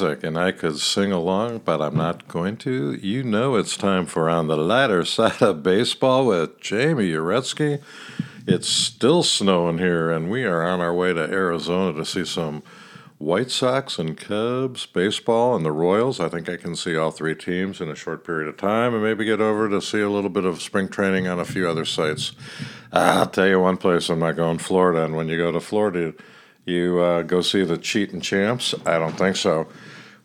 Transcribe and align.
music, 0.00 0.24
and 0.24 0.38
I 0.38 0.50
could 0.52 0.78
sing 0.78 1.12
along, 1.12 1.58
but 1.58 1.82
I'm 1.82 1.96
not 1.96 2.26
going 2.26 2.56
to, 2.58 2.94
you 3.02 3.22
know 3.22 3.56
it's 3.56 3.76
time 3.76 4.06
for 4.06 4.30
On 4.30 4.46
the 4.46 4.56
Lighter 4.56 5.04
Side 5.04 5.42
of 5.42 5.62
Baseball 5.62 6.26
with 6.26 6.58
Jamie 6.58 7.10
Uretsky. 7.10 7.82
It's 8.46 8.68
still 8.68 9.22
snowing 9.22 9.76
here, 9.76 10.10
and 10.10 10.30
we 10.30 10.44
are 10.44 10.62
on 10.62 10.80
our 10.80 10.94
way 10.94 11.12
to 11.12 11.20
Arizona 11.20 11.92
to 11.98 12.06
see 12.06 12.24
some 12.24 12.62
White 13.18 13.50
Sox 13.50 13.98
and 13.98 14.16
Cubs 14.16 14.86
baseball 14.86 15.54
and 15.54 15.66
the 15.66 15.72
Royals. 15.72 16.18
I 16.18 16.30
think 16.30 16.48
I 16.48 16.56
can 16.56 16.74
see 16.76 16.96
all 16.96 17.10
three 17.10 17.34
teams 17.34 17.82
in 17.82 17.90
a 17.90 17.94
short 17.94 18.24
period 18.24 18.48
of 18.48 18.56
time 18.56 18.94
and 18.94 19.02
maybe 19.02 19.26
get 19.26 19.42
over 19.42 19.68
to 19.68 19.82
see 19.82 20.00
a 20.00 20.08
little 20.08 20.30
bit 20.30 20.46
of 20.46 20.62
spring 20.62 20.88
training 20.88 21.28
on 21.28 21.38
a 21.38 21.44
few 21.44 21.68
other 21.68 21.84
sites. 21.84 22.32
I'll 22.90 23.26
tell 23.26 23.46
you 23.46 23.60
one 23.60 23.76
place 23.76 24.08
I'm 24.08 24.20
not 24.20 24.36
going 24.36 24.56
Florida, 24.56 25.04
and 25.04 25.14
when 25.14 25.28
you 25.28 25.36
go 25.36 25.52
to 25.52 25.60
Florida, 25.60 26.14
you 26.64 27.00
uh, 27.00 27.22
go 27.22 27.42
see 27.42 27.64
the 27.64 27.76
cheating 27.76 28.22
champs? 28.22 28.74
I 28.86 28.98
don't 28.98 29.18
think 29.18 29.36
so. 29.36 29.68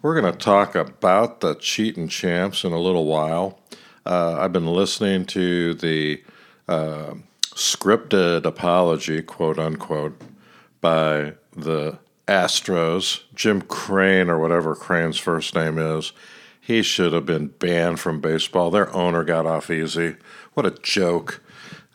We're 0.05 0.21
going 0.21 0.31
to 0.31 0.37
talk 0.37 0.75
about 0.75 1.39
the 1.39 1.55
cheating 1.55 2.07
champs 2.09 2.63
in 2.63 2.71
a 2.71 2.79
little 2.79 3.05
while. 3.05 3.59
Uh, 4.05 4.37
I've 4.39 4.53
been 4.53 4.67
listening 4.67 5.25
to 5.25 5.73
the 5.73 6.21
uh, 6.67 7.15
scripted 7.55 8.45
apology, 8.45 9.23
quote 9.23 9.57
unquote, 9.57 10.21
by 10.79 11.33
the 11.57 11.97
Astros, 12.27 13.21
Jim 13.33 13.63
Crane, 13.63 14.29
or 14.29 14.37
whatever 14.37 14.75
Crane's 14.75 15.17
first 15.17 15.55
name 15.55 15.79
is. 15.79 16.11
He 16.61 16.83
should 16.83 17.11
have 17.11 17.25
been 17.25 17.47
banned 17.47 17.99
from 17.99 18.21
baseball. 18.21 18.69
Their 18.69 18.95
owner 18.95 19.23
got 19.23 19.47
off 19.47 19.71
easy. 19.71 20.17
What 20.53 20.67
a 20.67 20.71
joke. 20.83 21.41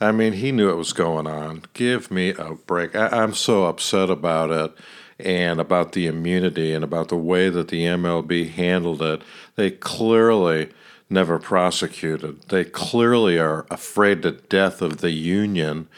I 0.00 0.10
mean, 0.10 0.32
he 0.32 0.50
knew 0.50 0.68
it 0.68 0.74
was 0.74 0.92
going 0.92 1.28
on. 1.28 1.62
Give 1.74 2.10
me 2.10 2.30
a 2.30 2.54
break. 2.54 2.96
I, 2.96 3.22
am 3.22 3.34
so 3.34 3.66
upset 3.66 4.10
about 4.10 4.50
it 4.50 4.74
and 5.20 5.60
about 5.60 5.92
the 5.92 6.06
immunity 6.06 6.72
and 6.72 6.84
about 6.84 7.08
the 7.08 7.16
way 7.16 7.48
that 7.48 7.68
the 7.68 7.84
MLB 7.84 8.50
handled 8.50 9.02
it. 9.02 9.22
They 9.56 9.70
clearly 9.70 10.70
never 11.08 11.38
prosecuted. 11.38 12.42
They 12.48 12.64
clearly 12.64 13.38
are 13.38 13.66
afraid 13.70 14.22
to 14.22 14.32
death 14.32 14.80
of 14.80 14.98
the 14.98 15.10
union 15.10 15.88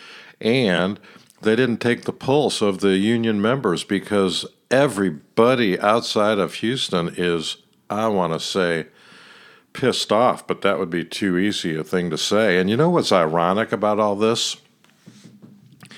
and 0.40 0.98
they 1.42 1.56
didn't 1.56 1.78
take 1.78 2.02
the 2.02 2.12
pulse 2.12 2.62
of 2.62 2.80
the 2.80 2.96
union 2.96 3.40
members 3.40 3.84
because 3.84 4.46
everybody 4.70 5.78
outside 5.78 6.38
of 6.38 6.54
Houston 6.54 7.12
is, 7.16 7.58
I 7.90 8.08
want 8.08 8.32
to 8.32 8.40
say, 8.40 8.86
pissed 9.72 10.12
off, 10.12 10.46
but 10.46 10.62
that 10.62 10.78
would 10.78 10.90
be 10.90 11.04
too 11.04 11.38
easy 11.38 11.76
a 11.76 11.84
thing 11.84 12.10
to 12.10 12.18
say. 12.18 12.58
And 12.58 12.70
you 12.70 12.76
know 12.76 12.90
what's 12.90 13.12
ironic 13.12 13.72
about 13.72 13.98
all 13.98 14.16
this? 14.16 14.56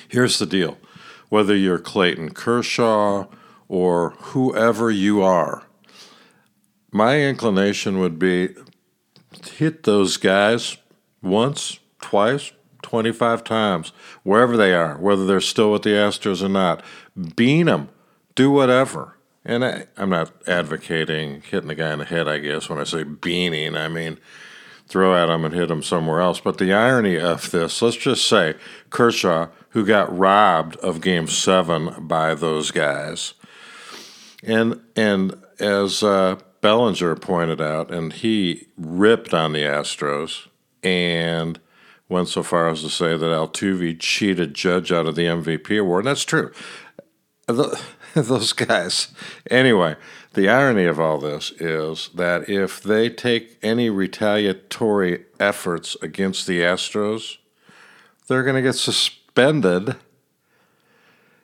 Here's 0.08 0.38
the 0.38 0.46
deal 0.46 0.78
whether 1.34 1.56
you're 1.56 1.80
Clayton 1.80 2.30
Kershaw 2.30 3.26
or 3.66 4.10
whoever 4.10 4.88
you 4.88 5.20
are, 5.20 5.64
my 6.92 7.22
inclination 7.22 7.98
would 7.98 8.20
be 8.20 8.50
hit 9.44 9.82
those 9.82 10.16
guys 10.16 10.76
once, 11.20 11.80
twice, 12.00 12.52
25 12.82 13.42
times, 13.42 13.92
wherever 14.22 14.56
they 14.56 14.74
are, 14.74 14.96
whether 14.98 15.26
they're 15.26 15.40
still 15.40 15.72
with 15.72 15.82
the 15.82 15.90
Astros 15.90 16.40
or 16.40 16.48
not. 16.48 16.84
Bean 17.34 17.66
them, 17.66 17.88
do 18.36 18.52
whatever. 18.52 19.18
And 19.44 19.64
I, 19.64 19.88
am 19.96 20.10
not 20.10 20.30
advocating 20.46 21.42
hitting 21.42 21.66
the 21.66 21.74
guy 21.74 21.92
in 21.94 21.98
the 21.98 22.04
head, 22.04 22.28
I 22.28 22.38
guess, 22.38 22.68
when 22.68 22.78
I 22.78 22.84
say 22.84 23.02
beaning. 23.02 23.74
I 23.74 23.88
mean, 23.88 24.20
throw 24.86 25.14
at 25.14 25.28
him 25.28 25.44
and 25.44 25.54
hit 25.54 25.70
him 25.70 25.82
somewhere 25.82 26.20
else. 26.20 26.40
But 26.40 26.58
the 26.58 26.72
irony 26.72 27.18
of 27.18 27.50
this, 27.50 27.80
let's 27.82 27.96
just 27.96 28.26
say 28.26 28.54
Kershaw, 28.90 29.48
who 29.70 29.84
got 29.84 30.16
robbed 30.16 30.76
of 30.76 31.00
game 31.00 31.26
seven 31.26 32.06
by 32.06 32.34
those 32.34 32.70
guys. 32.70 33.34
And, 34.42 34.80
and 34.94 35.34
as 35.58 36.02
uh, 36.02 36.36
Bellinger 36.60 37.16
pointed 37.16 37.60
out, 37.60 37.90
and 37.90 38.12
he 38.12 38.68
ripped 38.76 39.34
on 39.34 39.52
the 39.52 39.62
Astros 39.62 40.48
and 40.82 41.58
went 42.08 42.28
so 42.28 42.42
far 42.42 42.68
as 42.68 42.82
to 42.82 42.90
say 42.90 43.16
that 43.16 43.26
Altuve 43.26 43.98
cheated 43.98 44.54
Judge 44.54 44.92
out 44.92 45.06
of 45.06 45.14
the 45.14 45.24
MVP 45.24 45.80
award. 45.80 46.04
And 46.04 46.10
that's 46.10 46.24
true. 46.24 46.52
those 48.14 48.52
guys. 48.52 49.08
Anyway, 49.50 49.96
the 50.34 50.48
irony 50.48 50.84
of 50.84 51.00
all 51.00 51.18
this 51.18 51.50
is 51.52 52.10
that 52.14 52.48
if 52.48 52.82
they 52.82 53.08
take 53.08 53.58
any 53.62 53.90
retaliatory 53.90 55.24
efforts 55.40 55.96
against 56.02 56.46
the 56.46 56.60
Astros, 56.60 57.38
they're 58.28 58.42
going 58.42 58.56
to 58.56 58.62
get 58.62 58.74
suspended. 58.74 59.96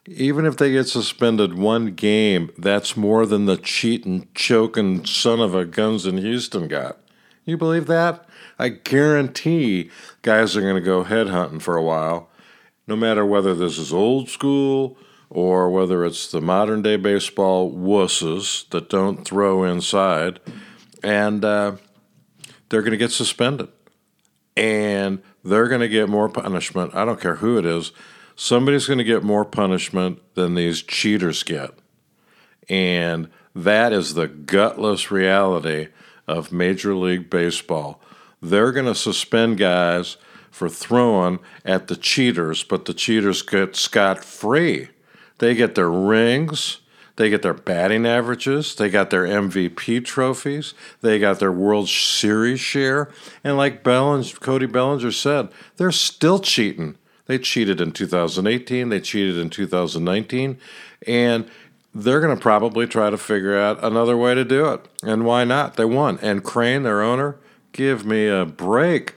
Even 0.07 0.45
if 0.45 0.57
they 0.57 0.73
get 0.73 0.89
suspended 0.89 1.55
one 1.55 1.95
game, 1.95 2.51
that's 2.59 2.97
more 2.97 3.27
than 3.27 3.47
the 3.47 3.57
cheating, 3.57 4.29
choking 4.35 5.05
son 5.05 5.41
of 5.41 5.55
a 5.55 5.65
guns 5.65 6.07
in 6.07 6.19
Houston 6.19 6.69
got. 6.69 6.99
You 7.45 7.57
believe 7.57 7.87
that? 7.87 8.29
I 8.59 8.69
guarantee 8.69 9.91
guys 10.23 10.57
are 10.57 10.61
going 10.61 10.75
to 10.75 10.81
go 10.81 11.05
headhunting 11.05 11.63
for 11.63 11.77
a 11.77 11.83
while, 11.83 12.29
no 12.87 12.97
matter 12.97 13.25
whether 13.25 13.55
this 13.55 13.79
is 13.79 13.93
old 13.93 14.29
school 14.29 14.99
or 15.31 15.71
whether 15.71 16.05
it's 16.05 16.31
the 16.31 16.41
modern 16.41 16.83
day 16.83 16.97
baseball 16.97 17.73
wusses 17.73 18.69
that 18.71 18.91
don't 18.91 19.25
throw 19.25 19.63
inside, 19.65 20.41
and 21.03 21.45
uh, 21.45 21.77
they're 22.69 22.83
going 22.83 22.91
to 22.91 22.97
get 22.99 23.13
suspended. 23.13 23.69
And 24.57 25.23
they're 25.45 25.69
going 25.69 25.81
to 25.81 25.89
get 25.89 26.09
more 26.09 26.29
punishment. 26.29 26.95
I 26.95 27.05
don't 27.05 27.21
care 27.21 27.37
who 27.37 27.57
it 27.57 27.65
is. 27.65 27.93
Somebody's 28.35 28.87
going 28.87 28.99
to 28.99 29.05
get 29.05 29.23
more 29.23 29.45
punishment 29.45 30.21
than 30.35 30.55
these 30.55 30.83
cheaters 30.83 31.43
get. 31.43 31.71
And 32.69 33.31
that 33.55 33.93
is 33.93 34.15
the 34.15 34.27
gutless 34.29 35.11
reality 35.11 35.89
of 36.27 36.53
Major 36.53 36.95
League 36.95 37.31
Baseball. 37.31 38.01
They're 38.43 38.73
going 38.73 38.87
to 38.87 38.95
suspend 38.95 39.59
guys 39.59 40.17
for 40.51 40.69
throwing 40.69 41.39
at 41.65 41.89
the 41.89 41.97
cheaters, 41.97 42.65
but 42.65 42.85
the 42.85 42.95
cheaters 42.95 43.43
get 43.43 43.77
scot 43.77 44.25
free. 44.25 44.89
They 45.41 45.55
get 45.55 45.75
their 45.75 45.91
rings. 45.91 46.81
They 47.17 47.29
get 47.29 47.43
their 47.43 47.55
batting 47.55 48.07
averages. 48.07 48.75
They 48.75 48.89
got 48.89 49.11
their 49.11 49.25
MVP 49.25 50.05
trophies. 50.05 50.73
They 51.01 51.19
got 51.19 51.39
their 51.39 51.53
World 51.53 51.89
Series 51.89 52.61
share. 52.61 53.11
And 53.43 53.57
like 53.57 53.83
Bellinger, 53.83 54.37
Cody 54.37 54.67
Bellinger 54.67 55.11
said, 55.11 55.49
they're 55.77 55.93
still 55.93 56.39
cheating. 56.39 56.97
They 57.27 57.39
cheated 57.39 57.81
in 57.81 57.93
2018. 57.93 58.89
They 58.89 59.01
cheated 59.01 59.39
in 59.39 59.51
2019. 59.51 60.59
And 61.07 61.51
they're 61.95 62.21
going 62.21 62.37
to 62.37 62.41
probably 62.41 62.87
try 62.87 63.11
to 63.11 63.19
figure 63.19 63.59
out 63.59 63.83
another 63.83 64.17
way 64.17 64.35
to 64.35 64.45
do 64.45 64.67
it. 64.71 64.87
And 65.03 65.25
why 65.25 65.45
not? 65.45 65.77
They 65.77 65.85
won. 65.85 66.19
And 66.23 66.45
Crane, 66.45 66.85
their 66.85 67.03
owner, 67.03 67.37
give 67.73 68.05
me 68.05 68.29
a 68.29 68.45
break. 68.45 69.15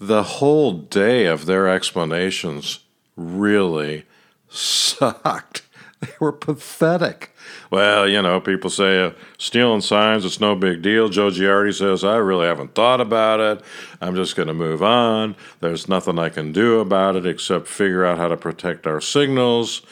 The 0.00 0.22
whole 0.22 0.72
day 0.72 1.26
of 1.26 1.46
their 1.46 1.68
explanations 1.68 2.80
really 3.16 4.04
sucked. 4.48 5.62
They 6.00 6.14
were 6.20 6.30
pathetic. 6.30 7.34
Well, 7.72 8.06
you 8.08 8.22
know, 8.22 8.40
people 8.40 8.70
say 8.70 9.02
uh, 9.02 9.10
stealing 9.36 9.80
signs, 9.80 10.24
it's 10.24 10.38
no 10.38 10.54
big 10.54 10.80
deal. 10.80 11.08
Joe 11.08 11.30
Girardi 11.30 11.76
says, 11.76 12.04
I 12.04 12.18
really 12.18 12.46
haven't 12.46 12.76
thought 12.76 13.00
about 13.00 13.40
it. 13.40 13.64
I'm 14.00 14.14
just 14.14 14.36
going 14.36 14.46
to 14.46 14.54
move 14.54 14.80
on. 14.80 15.34
There's 15.58 15.88
nothing 15.88 16.16
I 16.16 16.28
can 16.28 16.52
do 16.52 16.78
about 16.78 17.16
it 17.16 17.26
except 17.26 17.66
figure 17.66 18.06
out 18.06 18.18
how 18.18 18.28
to 18.28 18.36
protect 18.36 18.86
our 18.86 19.00
signals. 19.00 19.82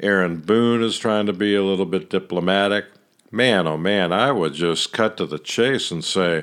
Aaron 0.00 0.38
Boone 0.38 0.82
is 0.82 0.98
trying 0.98 1.26
to 1.26 1.32
be 1.32 1.54
a 1.54 1.62
little 1.62 1.86
bit 1.86 2.10
diplomatic. 2.10 2.86
Man, 3.30 3.68
oh 3.68 3.78
man, 3.78 4.12
I 4.12 4.32
would 4.32 4.54
just 4.54 4.92
cut 4.92 5.16
to 5.18 5.26
the 5.26 5.38
chase 5.38 5.92
and 5.92 6.04
say, 6.04 6.42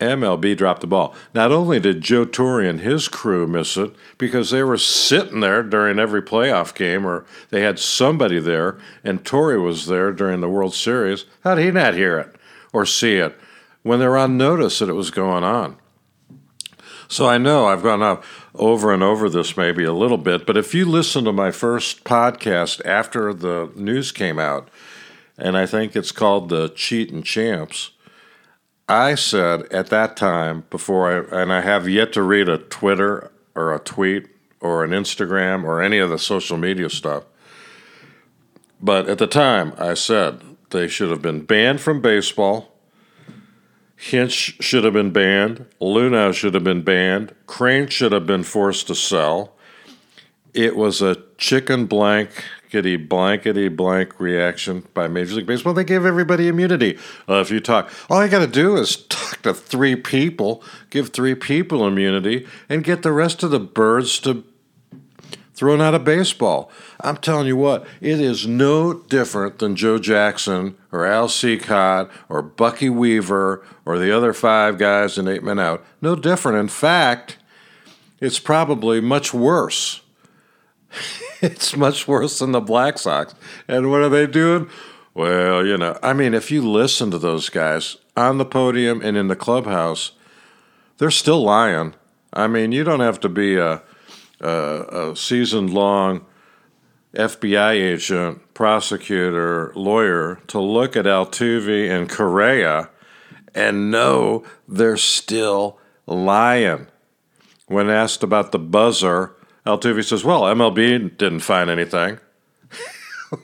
MLB 0.00 0.56
dropped 0.56 0.82
the 0.82 0.86
ball. 0.86 1.14
Not 1.32 1.52
only 1.52 1.80
did 1.80 2.02
Joe 2.02 2.26
Torre 2.26 2.60
and 2.60 2.80
his 2.80 3.08
crew 3.08 3.46
miss 3.46 3.76
it 3.76 3.94
because 4.18 4.50
they 4.50 4.62
were 4.62 4.76
sitting 4.76 5.40
there 5.40 5.62
during 5.62 5.98
every 5.98 6.20
playoff 6.20 6.74
game, 6.74 7.06
or 7.06 7.24
they 7.50 7.62
had 7.62 7.78
somebody 7.78 8.38
there, 8.38 8.78
and 9.02 9.24
Torre 9.24 9.58
was 9.58 9.86
there 9.86 10.12
during 10.12 10.40
the 10.40 10.50
World 10.50 10.74
Series. 10.74 11.24
How 11.44 11.54
did 11.54 11.64
he 11.64 11.70
not 11.70 11.94
hear 11.94 12.18
it 12.18 12.36
or 12.72 12.84
see 12.84 13.16
it 13.16 13.38
when 13.82 13.98
they 13.98 14.06
were 14.06 14.18
on 14.18 14.36
notice 14.36 14.80
that 14.80 14.90
it 14.90 14.94
was 14.94 15.10
going 15.10 15.44
on? 15.44 15.78
So 17.08 17.26
I 17.26 17.38
know 17.38 17.66
I've 17.66 17.84
gone 17.84 18.02
up 18.02 18.24
over 18.54 18.92
and 18.92 19.02
over 19.02 19.30
this 19.30 19.56
maybe 19.56 19.84
a 19.84 19.92
little 19.92 20.18
bit, 20.18 20.44
but 20.44 20.56
if 20.56 20.74
you 20.74 20.84
listen 20.84 21.24
to 21.24 21.32
my 21.32 21.50
first 21.50 22.04
podcast 22.04 22.84
after 22.84 23.32
the 23.32 23.70
news 23.76 24.12
came 24.12 24.38
out, 24.38 24.68
and 25.38 25.56
I 25.56 25.66
think 25.66 25.94
it's 25.94 26.12
called 26.12 26.48
the 26.48 26.68
Cheating 26.70 27.22
Champs 27.22 27.92
I 28.88 29.16
said 29.16 29.62
at 29.72 29.88
that 29.88 30.16
time 30.16 30.64
before 30.70 31.30
I 31.32 31.42
and 31.42 31.52
I 31.52 31.60
have 31.60 31.88
yet 31.88 32.12
to 32.12 32.22
read 32.22 32.48
a 32.48 32.58
Twitter 32.58 33.32
or 33.54 33.74
a 33.74 33.80
tweet 33.80 34.28
or 34.60 34.84
an 34.84 34.90
Instagram 34.90 35.64
or 35.64 35.82
any 35.82 35.98
of 35.98 36.10
the 36.10 36.18
social 36.18 36.56
media 36.56 36.88
stuff. 36.88 37.24
But 38.80 39.08
at 39.08 39.18
the 39.18 39.26
time, 39.26 39.72
I 39.78 39.94
said 39.94 40.40
they 40.70 40.86
should 40.86 41.10
have 41.10 41.22
been 41.22 41.44
banned 41.44 41.80
from 41.80 42.00
baseball. 42.00 42.72
Hinch 43.96 44.56
should 44.60 44.84
have 44.84 44.92
been 44.92 45.10
banned. 45.10 45.66
Luhnow 45.80 46.32
should 46.32 46.54
have 46.54 46.64
been 46.64 46.82
banned. 46.82 47.34
Crane 47.46 47.88
should 47.88 48.12
have 48.12 48.26
been 48.26 48.44
forced 48.44 48.86
to 48.88 48.94
sell. 48.94 49.54
It 50.52 50.76
was 50.76 51.02
a 51.02 51.22
chicken 51.38 51.86
blank 51.86 52.30
blankety 52.70 52.96
blankety 52.96 53.68
blank 53.68 54.18
reaction 54.20 54.84
by 54.92 55.08
Major 55.08 55.36
League 55.36 55.46
Baseball. 55.46 55.74
They 55.74 55.84
gave 55.84 56.04
everybody 56.04 56.48
immunity. 56.48 56.98
Uh, 57.28 57.40
if 57.40 57.50
you 57.50 57.60
talk, 57.60 57.90
all 58.10 58.24
you 58.24 58.30
got 58.30 58.40
to 58.40 58.46
do 58.46 58.76
is 58.76 58.96
talk 58.96 59.42
to 59.42 59.54
three 59.54 59.96
people, 59.96 60.62
give 60.90 61.10
three 61.10 61.34
people 61.34 61.86
immunity, 61.86 62.46
and 62.68 62.84
get 62.84 63.02
the 63.02 63.12
rest 63.12 63.42
of 63.42 63.50
the 63.50 63.60
birds 63.60 64.18
to 64.20 64.44
thrown 65.54 65.80
out 65.80 65.94
of 65.94 66.04
baseball. 66.04 66.70
I'm 67.00 67.16
telling 67.16 67.46
you 67.46 67.56
what, 67.56 67.86
it 68.00 68.20
is 68.20 68.46
no 68.46 68.92
different 68.92 69.58
than 69.58 69.76
Joe 69.76 69.98
Jackson 69.98 70.76
or 70.92 71.06
Al 71.06 71.28
Cicotte 71.28 72.10
or 72.28 72.42
Bucky 72.42 72.90
Weaver 72.90 73.64
or 73.86 73.98
the 73.98 74.14
other 74.14 74.34
five 74.34 74.76
guys 74.76 75.16
in 75.16 75.28
eight 75.28 75.42
men 75.42 75.58
out. 75.58 75.84
No 76.02 76.14
different. 76.14 76.58
In 76.58 76.68
fact, 76.68 77.38
it's 78.20 78.38
probably 78.38 79.00
much 79.00 79.32
worse. 79.32 80.02
it's 81.40 81.76
much 81.76 82.06
worse 82.08 82.38
than 82.38 82.52
the 82.52 82.60
Black 82.60 82.98
Sox. 82.98 83.34
And 83.68 83.90
what 83.90 84.02
are 84.02 84.08
they 84.08 84.26
doing? 84.26 84.68
Well, 85.14 85.64
you 85.64 85.78
know, 85.78 85.98
I 86.02 86.12
mean, 86.12 86.34
if 86.34 86.50
you 86.50 86.68
listen 86.68 87.10
to 87.10 87.18
those 87.18 87.48
guys 87.48 87.96
on 88.16 88.38
the 88.38 88.44
podium 88.44 89.00
and 89.02 89.16
in 89.16 89.28
the 89.28 89.36
clubhouse, 89.36 90.12
they're 90.98 91.10
still 91.10 91.42
lying. 91.42 91.94
I 92.32 92.46
mean, 92.46 92.72
you 92.72 92.84
don't 92.84 93.00
have 93.00 93.20
to 93.20 93.28
be 93.28 93.56
a 93.56 93.82
a 94.40 95.14
seasoned 95.16 95.72
long 95.72 96.24
FBI 97.14 97.72
agent, 97.72 98.54
prosecutor, 98.54 99.72
lawyer 99.74 100.40
to 100.48 100.60
look 100.60 100.96
at 100.96 101.06
Altuve 101.06 101.90
and 101.90 102.08
Correa 102.08 102.90
and 103.54 103.90
know 103.90 104.44
they're 104.68 104.98
still 104.98 105.78
lying. 106.06 106.88
When 107.66 107.88
asked 107.88 108.22
about 108.22 108.52
the 108.52 108.58
buzzer, 108.58 109.34
Altuve 109.66 110.04
says, 110.04 110.24
Well, 110.24 110.42
MLB 110.42 111.18
didn't 111.18 111.40
find 111.40 111.68
anything. 111.68 112.18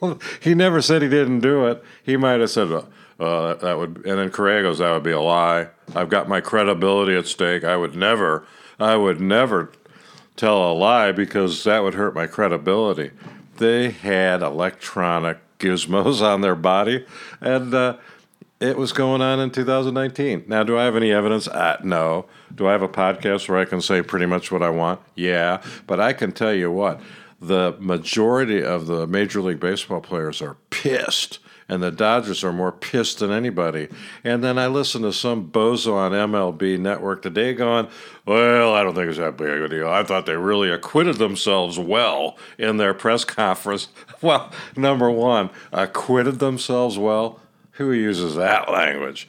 he 0.41 0.55
never 0.55 0.81
said 0.81 1.03
he 1.03 1.09
didn't 1.09 1.41
do 1.41 1.67
it. 1.67 1.83
He 2.03 2.17
might 2.17 2.41
have 2.41 2.51
said, 2.51 2.71
uh, 2.71 3.55
that 3.55 3.79
would, 3.79 4.07
and 4.07 4.19
then 4.19 4.31
Correa 4.31 4.63
goes, 4.63 4.79
That 4.79 4.93
would 4.93 5.03
be 5.03 5.11
a 5.11 5.21
lie. 5.21 5.69
I've 5.95 6.09
got 6.09 6.29
my 6.29 6.41
credibility 6.41 7.17
at 7.17 7.27
stake. 7.27 7.65
I 7.65 7.77
would 7.77 7.97
never, 7.97 8.47
I 8.79 8.97
would 8.97 9.21
never 9.21 9.73
tell 10.37 10.71
a 10.71 10.73
lie 10.73 11.13
because 11.13 11.65
that 11.65 11.83
would 11.83 11.95
hurt 11.95 12.15
my 12.15 12.27
credibility. 12.27 13.11
They 13.59 13.91
had 13.91 14.43
electronic 14.43 15.39
gizmos 15.59 16.23
on 16.23 16.41
their 16.41 16.55
body, 16.55 17.05
and 17.41 17.75
uh, 17.75 17.97
it 18.63 18.77
was 18.79 18.93
going 18.93 19.21
on 19.21 19.41
in 19.41 19.51
2019. 19.51 20.45
Now, 20.47 20.63
do 20.63 20.79
I 20.79 20.85
have 20.85 20.95
any 20.95 21.13
evidence? 21.13 21.49
Uh, 21.49 21.81
no. 21.83 22.27
Do 22.55 22.69
I 22.69 22.73
have 22.73 22.83
a 22.83 22.89
podcast 22.89 23.49
where 23.49 23.59
I 23.59 23.65
can 23.65 23.81
say 23.81 24.03
pretty 24.03 24.27
much 24.27 24.53
what 24.53 24.63
I 24.63 24.71
want? 24.71 25.01
Yeah. 25.17 25.61
But 25.89 25.99
I 25.99 26.13
can 26.13 26.31
tell 26.31 26.55
you 26.55 26.71
what, 26.71 27.01
the 27.41 27.77
majority 27.81 28.63
of 28.63 28.87
the 28.87 29.07
Major 29.09 29.41
League 29.41 29.59
Baseball 29.59 30.01
players 30.01 30.41
are 30.41 30.57
pissed 30.71 31.41
and 31.69 31.83
the 31.83 31.91
Dodgers 31.91 32.45
are 32.45 32.53
more 32.53 32.71
pissed 32.71 33.19
than 33.21 33.31
anybody. 33.31 33.89
And 34.23 34.45
then 34.45 34.59
I 34.59 34.67
listened 34.67 35.05
to 35.05 35.13
some 35.13 35.51
bozo 35.51 35.95
on 35.95 36.13
MLB 36.13 36.79
Network 36.79 37.23
today 37.23 37.55
going, 37.55 37.89
well, 38.27 38.75
I 38.75 38.85
don't 38.85 38.95
think 38.95 39.09
it's 39.09 39.19
that 39.19 39.37
big 39.37 39.49
a 39.49 39.69
deal. 39.69 39.89
I 39.89 40.05
thought 40.05 40.27
they 40.27 40.37
really 40.37 40.71
acquitted 40.71 41.17
themselves 41.17 41.79
well 41.79 42.37
in 42.59 42.77
their 42.77 42.95
press 42.95 43.25
conference. 43.25 43.89
Well, 44.23 44.53
number 44.77 45.11
one, 45.11 45.51
acquitted 45.73 46.39
themselves 46.39 46.97
well. 46.97 47.41
Who 47.73 47.93
uses 47.93 48.35
that 48.37 48.71
language? 48.71 49.29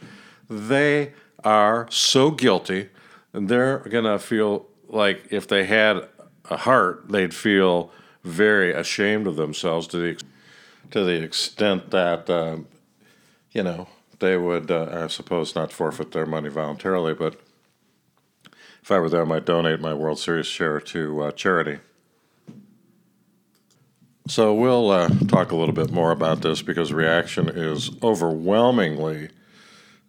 They 0.50 1.14
are 1.44 1.88
so 1.90 2.32
guilty, 2.32 2.90
and 3.32 3.50
they're 3.50 3.80
going 3.80 4.06
to 4.06 4.20
feel 4.20 4.68
like 4.88 5.28
if 5.32 5.48
they 5.48 5.66
had 5.66 6.08
a 6.50 6.58
heart, 6.58 7.06
they'd 7.10 7.34
feel 7.34 7.92
very 8.24 8.74
ashamed 8.74 9.28
of 9.28 9.36
themselves 9.36 9.88
to 9.88 9.98
the 9.98 10.24
to 10.92 11.04
the 11.04 11.24
extent 11.24 11.92
that 11.92 12.30
um, 12.30 12.68
you 13.52 13.64
know 13.64 13.88
they 14.20 14.38
would, 14.38 14.70
uh, 14.72 15.04
I 15.04 15.08
suppose, 15.08 15.56
not 15.56 15.72
forfeit 15.72 16.12
their 16.12 16.26
money 16.26 16.50
voluntarily, 16.50 17.14
but 17.14 17.40
if 18.82 18.92
I 18.92 19.00
were 19.00 19.10
there, 19.10 19.22
I 19.22 19.26
might 19.26 19.46
donate 19.46 19.80
my 19.80 19.94
World 19.94 20.20
Series 20.20 20.46
share 20.46 20.80
to 20.80 21.24
uh, 21.24 21.32
charity. 21.32 21.80
So 24.26 24.54
we'll 24.54 24.90
uh, 24.90 25.10
talk 25.28 25.52
a 25.52 25.56
little 25.56 25.74
bit 25.74 25.92
more 25.92 26.12
about 26.12 26.42
this 26.42 26.62
because 26.62 26.94
reaction 26.94 27.50
is 27.50 27.92
overwhelmingly 28.02 29.30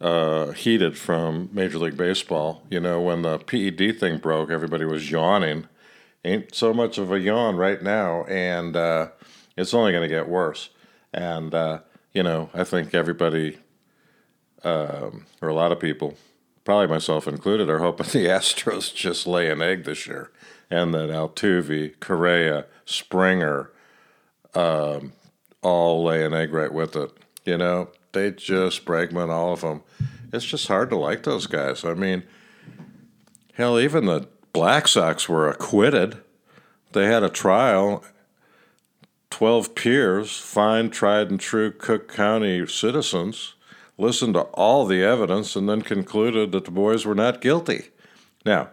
uh, 0.01 0.53
heated 0.53 0.97
from 0.97 1.49
Major 1.53 1.79
League 1.79 1.97
Baseball. 1.97 2.63
You 2.71 2.79
know, 2.79 3.01
when 3.01 3.23
the 3.23 3.39
PED 3.39 3.99
thing 3.99 4.19
broke, 4.19 4.51
everybody 4.51 4.85
was 4.85 5.11
yawning. 5.11 5.67
Ain't 6.25 6.55
so 6.55 6.73
much 6.73 6.97
of 6.97 7.11
a 7.11 7.19
yawn 7.19 7.57
right 7.57 7.83
now, 7.83 8.25
and 8.25 8.77
uh, 8.77 9.09
it's 9.57 9.75
only 9.75 9.91
going 9.91 10.09
to 10.09 10.15
get 10.15 10.29
worse. 10.29 10.71
And, 11.13 11.53
uh, 11.53 11.81
you 12.13 12.23
know, 12.23 12.51
I 12.55 12.63
think 12.63 12.95
everybody, 12.95 13.59
um, 14.63 15.27
or 15.43 15.49
a 15.49 15.55
lot 15.55 15.73
of 15.73 15.81
people, 15.81 16.15
probably 16.65 16.87
myself 16.87 17.27
included, 17.27 17.69
are 17.69 17.81
hoping 17.81 18.07
the 18.13 18.27
Astros 18.27 18.95
just 18.95 19.27
lay 19.27 19.51
an 19.51 19.61
egg 19.61 19.85
this 19.85 20.07
year. 20.07 20.31
And 20.71 20.95
that 20.95 21.11
Altuve, 21.11 21.99
Correa, 21.99 22.67
Springer, 22.85 23.71
um, 24.55 25.13
all 25.63 26.05
lay 26.05 26.25
an 26.25 26.35
egg 26.35 26.53
right 26.53 26.73
with 26.73 26.97
it. 26.97 27.11
You 27.45 27.59
know, 27.59 27.89
they 28.13 28.31
just 28.31 28.85
Bregman, 28.85 29.31
all 29.31 29.53
of 29.53 29.61
them. 29.61 29.83
It's 30.33 30.45
just 30.45 30.69
hard 30.69 30.91
to 30.91 30.97
like 30.97 31.23
those 31.23 31.47
guys. 31.47 31.85
I 31.85 31.95
mean, 31.95 32.25
hell, 33.55 33.79
even 33.79 34.07
the 34.07 34.29
Black 34.53 34.89
Sox 34.89 35.29
were 35.29 35.49
acquitted. 35.49 36.19
They 36.93 37.07
had 37.07 37.23
a 37.23 37.29
trial 37.29 38.05
12 39.31 39.75
peers, 39.75 40.39
fine, 40.39 40.91
tried 40.91 41.29
and 41.29 41.41
true 41.41 41.73
Cook 41.73 42.07
County 42.07 42.65
citizens, 42.69 43.55
listened 43.99 44.35
to 44.35 44.43
all 44.53 44.87
the 44.87 45.03
evidence 45.03 45.57
and 45.57 45.69
then 45.69 45.83
concluded 45.83 46.53
that 46.53 46.65
the 46.65 46.71
boys 46.71 47.05
were 47.05 47.17
not 47.17 47.41
guilty. 47.41 47.87
Now, 48.47 48.71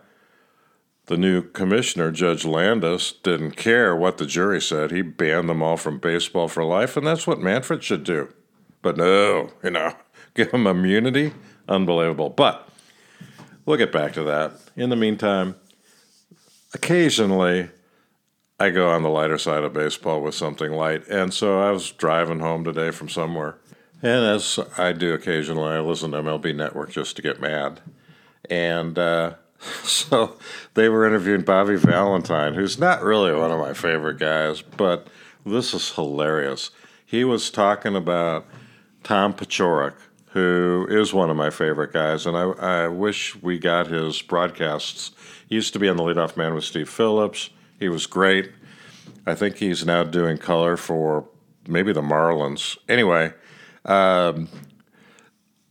the 1.12 1.18
new 1.18 1.42
commissioner, 1.42 2.10
Judge 2.10 2.46
Landis, 2.46 3.12
didn't 3.12 3.58
care 3.58 3.94
what 3.94 4.18
the 4.18 4.26
jury 4.26 4.62
said. 4.62 4.92
He 4.92 5.02
banned 5.02 5.50
them 5.50 5.62
all 5.62 5.76
from 5.76 6.00
baseball 6.00 6.48
for 6.48 6.64
life, 6.64 6.96
and 6.96 7.06
that's 7.06 7.28
what 7.28 7.42
Manfred 7.42 7.84
should 7.84 8.06
do. 8.06 8.30
But 8.82 8.96
no, 8.96 9.50
you 9.62 9.72
know, 9.72 9.94
give 10.36 10.52
them 10.52 10.66
immunity? 10.68 11.34
Unbelievable. 11.68 12.30
But 12.30 12.66
we'll 13.66 13.76
get 13.76 13.92
back 13.92 14.14
to 14.14 14.24
that. 14.24 14.54
In 14.78 14.90
the 14.90 14.96
meantime, 14.96 15.56
occasionally, 16.74 17.70
I 18.58 18.70
go 18.70 18.90
on 18.90 19.04
the 19.04 19.10
lighter 19.10 19.38
side 19.38 19.66
of 19.66 19.74
baseball 19.74 20.22
with 20.22 20.34
something 20.34 20.72
light. 20.72 21.06
And 21.10 21.34
so 21.34 21.60
I 21.60 21.72
was 21.72 21.92
driving 21.92 22.40
home 22.40 22.64
today 22.64 22.92
from 22.92 23.10
somewhere. 23.10 23.58
And 24.02 24.26
as 24.26 24.60
I 24.78 24.94
do 24.94 25.14
occasionally, 25.14 25.72
I 25.72 25.82
listen 25.82 26.12
to 26.12 26.22
MLB 26.22 26.56
Network 26.56 26.92
just 26.92 27.18
to 27.18 27.22
get 27.22 27.42
mad. 27.42 27.82
And 28.50 28.98
uh, 28.98 29.34
so 29.84 30.38
they 30.74 30.90
were 30.90 31.06
interviewing 31.06 31.42
Bobby 31.42 31.76
Valentine, 31.76 32.54
who's 32.54 32.80
not 32.80 33.04
really 33.04 33.34
one 33.34 33.52
of 33.52 33.60
my 33.60 33.74
favorite 33.74 34.20
guys, 34.20 34.62
but 34.62 35.08
this 35.46 35.74
is 35.74 35.92
hilarious. 35.94 36.72
He 37.06 37.24
was 37.24 37.50
talking 37.50 37.96
about 37.96 38.48
Tom 39.04 39.34
Paciorek, 39.34 39.96
who 40.30 40.88
is 40.90 41.14
one 41.14 41.30
of 41.30 41.36
my 41.36 41.50
favorite 41.50 41.94
guys, 41.94 42.26
and 42.26 42.38
I, 42.38 42.44
I 42.44 42.88
wish 42.88 43.36
we 43.42 43.60
got 43.60 43.88
his 43.88 44.22
broadcasts. 44.22 45.12
He 45.48 45.56
used 45.56 45.74
to 45.74 45.80
be 45.80 45.90
on 45.90 45.98
the 45.98 46.04
leadoff 46.04 46.38
man 46.38 46.54
with 46.54 46.64
Steve 46.64 46.90
Phillips. 46.90 47.50
He 47.80 47.90
was 47.90 48.08
great. 48.08 48.52
I 49.26 49.36
think 49.36 49.58
he's 49.58 49.86
now 49.86 50.04
doing 50.04 50.38
color 50.38 50.78
for 50.78 51.28
maybe 51.68 51.94
the 51.94 52.02
Marlins. 52.02 52.78
Anyway, 52.88 53.34
um, 53.86 54.48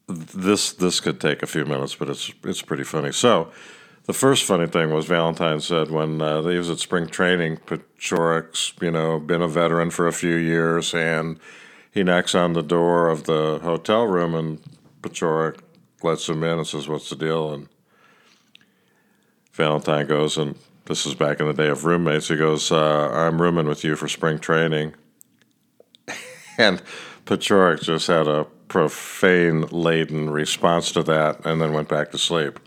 this 0.07 0.73
this 0.73 1.01
could 1.01 1.21
take 1.21 1.43
a 1.43 1.47
few 1.47 1.65
minutes, 1.65 1.95
but 1.95 2.09
it's 2.09 2.33
it's 2.45 2.63
pretty 2.63 2.85
funny. 2.85 3.13
So, 3.13 3.51
the 4.05 4.13
first 4.13 4.45
funny 4.45 4.67
thing 4.67 4.91
was 4.93 5.07
Valentine 5.07 5.61
said 5.61 5.91
when 5.91 6.21
uh, 6.21 6.43
he 6.43 6.57
was 6.57 6.71
at 6.71 6.79
spring 6.79 7.07
training, 7.07 7.59
Paciorek's 7.59 8.73
you 8.81 8.91
know 8.91 9.19
been 9.19 9.43
a 9.43 9.49
veteran 9.49 9.91
for 9.91 10.07
a 10.07 10.13
few 10.13 10.35
years, 10.35 10.95
and 10.95 11.39
he 11.93 12.03
knocks 12.03 12.35
on 12.35 12.53
the 12.53 12.63
door 12.63 13.09
of 13.09 13.25
the 13.25 13.61
hotel 13.63 14.05
room, 14.05 14.35
and 14.35 14.61
Paciorek 15.03 15.61
lets 16.03 16.29
him 16.29 16.43
in 16.43 16.59
and 16.59 16.67
says, 16.67 16.89
"What's 16.89 17.11
the 17.11 17.17
deal?" 17.17 17.53
And 17.53 17.69
Valentine 19.53 20.07
goes 20.07 20.39
and 20.39 20.57
this 20.91 21.07
is 21.07 21.15
back 21.15 21.39
in 21.39 21.47
the 21.47 21.53
day 21.53 21.69
of 21.69 21.85
roommates. 21.85 22.29
He 22.29 22.37
goes, 22.37 22.73
uh, 22.73 23.11
I'm 23.13 23.41
rooming 23.41 23.67
with 23.67 23.85
you 23.85 23.95
for 23.95 24.09
spring 24.09 24.41
training. 24.41 24.95
and 26.59 26.83
Paciorek 27.27 27.81
just 27.81 28.09
had 28.09 28.27
a 28.27 28.45
profane 28.67 29.63
laden 29.69 30.31
response 30.31 30.91
to 30.93 31.05
that 31.05 31.47
and 31.47 31.61
then 31.61 31.73
went 31.73 31.89
back 31.89 32.11
to 32.11 32.19
sleep. 32.19 32.59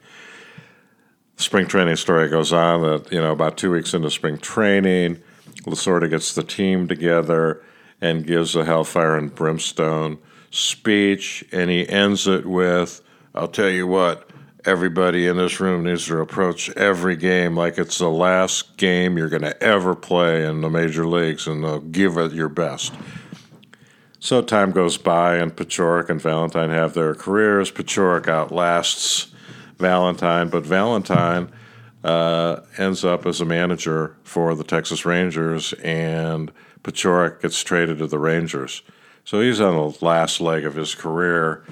Spring 1.43 1.67
training 1.67 1.97
story 1.97 2.29
goes 2.29 2.53
on 2.53 2.83
that, 2.83 3.11
you 3.11 3.19
know, 3.19 3.33
about 3.33 3.57
two 3.57 3.69
weeks 3.69 3.93
into 3.93 4.09
spring 4.09 4.37
training, 4.37 5.21
Lasorda 5.63 6.09
gets 6.09 6.33
the 6.33 6.41
team 6.41 6.87
together 6.87 7.61
and 7.99 8.25
gives 8.25 8.55
a 8.55 8.63
hellfire 8.63 9.17
and 9.17 9.35
brimstone 9.35 10.19
speech, 10.51 11.43
and 11.51 11.69
he 11.69 11.87
ends 11.89 12.27
it 12.27 12.45
with, 12.45 13.01
I'll 13.35 13.49
tell 13.49 13.69
you 13.69 13.85
what, 13.85 14.29
everybody 14.63 15.27
in 15.27 15.35
this 15.35 15.59
room 15.59 15.83
needs 15.83 16.05
to 16.05 16.19
approach 16.19 16.69
every 16.77 17.17
game 17.17 17.57
like 17.57 17.77
it's 17.77 17.97
the 17.97 18.09
last 18.09 18.77
game 18.77 19.17
you're 19.17 19.27
going 19.27 19.41
to 19.41 19.61
ever 19.61 19.95
play 19.95 20.45
in 20.45 20.61
the 20.61 20.69
major 20.69 21.05
leagues 21.05 21.45
and 21.45 21.65
uh, 21.65 21.79
give 21.79 22.17
it 22.17 22.31
your 22.31 22.47
best. 22.47 22.93
So 24.21 24.41
time 24.41 24.71
goes 24.71 24.97
by, 24.97 25.35
and 25.35 25.53
Paciorek 25.53 26.09
and 26.09 26.21
Valentine 26.21 26.69
have 26.69 26.93
their 26.93 27.13
careers. 27.13 27.69
Paciorek 27.69 28.29
outlasts 28.29 29.32
Valentine, 29.77 30.49
but 30.49 30.63
Valentine 30.63 31.51
uh, 32.03 32.61
ends 32.77 33.05
up 33.05 33.25
as 33.25 33.41
a 33.41 33.45
manager 33.45 34.15
for 34.23 34.55
the 34.55 34.63
Texas 34.63 35.05
Rangers, 35.05 35.73
and 35.83 36.51
Paciorek 36.83 37.41
gets 37.41 37.63
traded 37.63 37.99
to 37.99 38.07
the 38.07 38.19
Rangers. 38.19 38.81
So 39.25 39.39
he's 39.39 39.61
on 39.61 39.75
the 39.75 40.05
last 40.05 40.41
leg 40.41 40.65
of 40.65 40.75
his 40.75 40.95
career. 40.95 41.63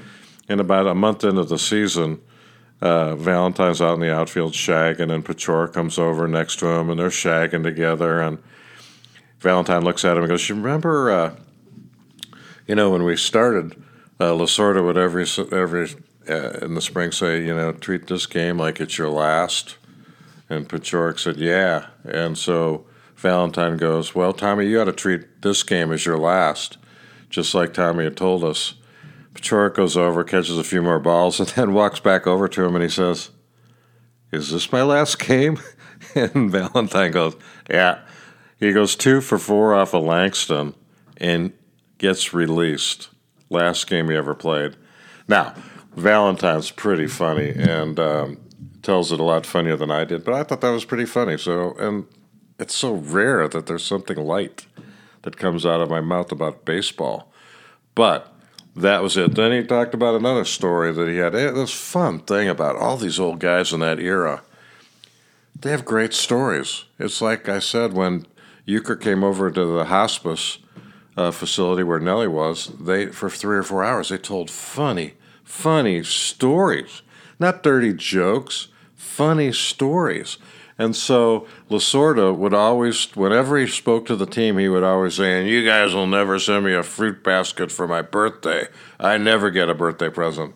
And 0.48 0.60
about 0.60 0.88
a 0.88 0.96
month 0.96 1.24
into 1.24 1.44
the 1.44 1.60
season, 1.60 2.22
uh, 2.82 3.16
Valentine's 3.16 3.82
out 3.82 3.96
in 3.96 4.00
the 4.00 4.14
outfield 4.14 4.54
shagging, 4.54 5.12
and 5.12 5.24
Paciorek 5.24 5.74
comes 5.74 6.00
over 6.00 6.28
next 6.28 6.58
to 6.60 6.68
him, 6.68 6.90
and 6.90 7.00
they're 7.00 7.10
shagging 7.10 7.64
together. 7.64 8.22
And 8.22 8.40
Valentine 9.40 9.84
looks 9.84 10.04
at 10.04 10.18
him 10.18 10.24
and 10.24 10.30
goes, 10.30 10.48
"You 10.50 10.56
remember, 10.56 11.12
uh, 11.12 11.36
you 12.68 12.76
know, 12.76 12.90
when 12.90 13.04
we 13.04 13.16
started, 13.18 13.76
uh, 14.20 14.32
Lasorda 14.32 14.84
would 14.84 14.98
every 14.98 15.26
every 15.52 15.90
Uh, 16.30 16.60
in 16.62 16.76
the 16.76 16.82
spring 16.82 17.12
say, 17.12 17.44
you 17.44 17.56
know, 17.56 17.72
treat 17.72 18.08
this 18.08 18.26
game 18.26 18.58
like 18.58 18.80
it's 18.80 18.98
your 18.98 19.10
last." 19.10 19.78
And 20.50 20.68
Paciorek 20.68 21.20
said, 21.20 21.38
"Yeah." 21.38 21.88
And 22.04 22.38
so 22.38 22.86
Valentine 23.16 23.78
goes, 23.78 24.14
"Well, 24.14 24.34
Tommy, 24.34 24.68
you 24.68 24.78
got 24.78 24.86
to 24.86 24.94
treat 24.94 25.42
this 25.42 25.64
game 25.64 25.92
as 25.92 26.06
your 26.06 26.18
last." 26.18 26.78
just 27.32 27.56
like 27.56 27.74
Tommy 27.74 28.04
had 28.04 28.18
told 28.18 28.44
us. 28.44 28.76
Paciorek 29.34 29.74
goes 29.74 29.98
over, 29.98 30.24
catches 30.24 30.58
a 30.60 30.64
few 30.64 30.82
more 30.82 31.00
balls, 31.00 31.40
and 31.40 31.50
then 31.50 31.74
walks 31.74 32.00
back 32.00 32.28
over 32.28 32.48
to 32.48 32.64
him 32.64 32.76
and 32.76 32.84
he 32.84 32.90
says, 32.90 33.32
Is 34.32 34.52
this 34.52 34.72
my 34.72 34.84
last 34.84 35.18
game? 35.18 35.60
and 36.16 36.52
Valentine 36.52 37.12
goes, 37.12 37.36
Yeah. 37.70 38.00
He 38.60 38.74
goes 38.74 38.96
two 38.96 39.22
for 39.22 39.40
four 39.40 39.74
off 39.74 39.96
of 39.96 40.04
Langston 40.04 40.76
and 41.18 41.52
gets 41.98 42.32
released. 42.32 43.10
Last 43.50 43.88
game 43.88 44.10
he 44.10 44.16
ever 44.16 44.36
played. 44.36 44.76
Now, 45.28 45.56
Valentine's 45.96 46.72
pretty 46.72 47.08
funny 47.08 47.50
and 47.50 48.00
um, 48.00 48.38
tells 48.82 49.12
it 49.12 49.20
a 49.20 49.24
lot 49.24 49.46
funnier 49.46 49.76
than 49.76 49.92
I 49.92 50.06
did, 50.06 50.24
but 50.24 50.34
I 50.34 50.44
thought 50.44 50.62
that 50.62 50.70
was 50.70 50.86
pretty 50.86 51.06
funny. 51.06 51.38
So, 51.38 51.74
and 51.78 52.06
it's 52.60 52.76
so 52.76 52.94
rare 52.94 53.48
that 53.48 53.66
there's 53.66 53.84
something 53.84 54.18
light 54.18 54.66
that 55.24 55.38
comes 55.38 55.66
out 55.66 55.82
of 55.82 55.90
my 55.90 56.02
mouth 56.02 56.32
about 56.32 56.66
baseball. 56.66 57.32
But 57.96 58.34
that 58.76 59.04
was 59.04 59.18
it. 59.18 59.36
Then 59.36 59.52
he 59.52 59.64
talked 59.64 59.94
about 59.94 60.16
another 60.16 60.46
story 60.46 60.92
that 60.94 61.08
he 61.08 61.18
had. 61.18 61.34
This 61.34 61.74
fun 61.74 62.20
thing 62.20 62.48
about 62.48 62.78
all 62.78 62.98
these 62.98 63.20
old 63.20 63.40
guys 63.40 63.74
in 63.74 63.82
that 63.82 64.00
era. 64.00 64.44
They 65.60 65.72
have 65.72 65.86
great 65.86 66.14
stories. 66.14 66.86
It's 66.98 67.22
like 67.22 67.50
I 67.50 67.60
said 67.60 67.94
when 67.94 68.26
Uecker 68.68 69.00
came 69.00 69.24
over 69.24 69.52
to 69.52 69.66
the 69.66 69.86
hospice 69.86 70.60
uh, 71.18 71.32
facility 71.32 71.84
where 71.84 72.00
Nellie 72.00 72.28
was. 72.28 72.68
They 72.80 73.08
for 73.08 73.30
three 73.30 73.58
or 73.58 73.64
four 73.64 73.84
hours 73.84 74.10
they 74.10 74.18
told 74.18 74.50
funny, 74.50 75.14
funny 75.44 76.04
stories, 76.04 77.02
not 77.40 77.64
dirty 77.64 77.94
jokes, 77.94 78.68
funny 78.96 79.52
stories. 79.52 80.38
And 80.78 80.96
so 80.96 81.46
Lasorda 81.70 82.36
would 82.36 82.56
always, 82.56 83.16
whenever 83.16 83.58
he 83.60 83.68
spoke 83.68 84.08
to 84.08 84.16
the 84.16 84.26
team, 84.26 84.58
he 84.58 84.68
would 84.68 84.84
always 84.84 85.16
say, 85.16 85.40
and 85.40 85.48
you 85.48 85.64
guys 85.64 85.94
will 85.94 86.08
never 86.08 86.40
send 86.40 86.66
me 86.66 86.74
a 86.74 86.82
fruit 86.82 87.24
basket 87.24 87.72
for 87.72 87.88
my 87.88 88.02
birthday. 88.02 88.68
I 89.00 89.18
never 89.18 89.52
get 89.52 89.70
a 89.70 89.76
birthday 89.76 90.10
present. 90.10 90.56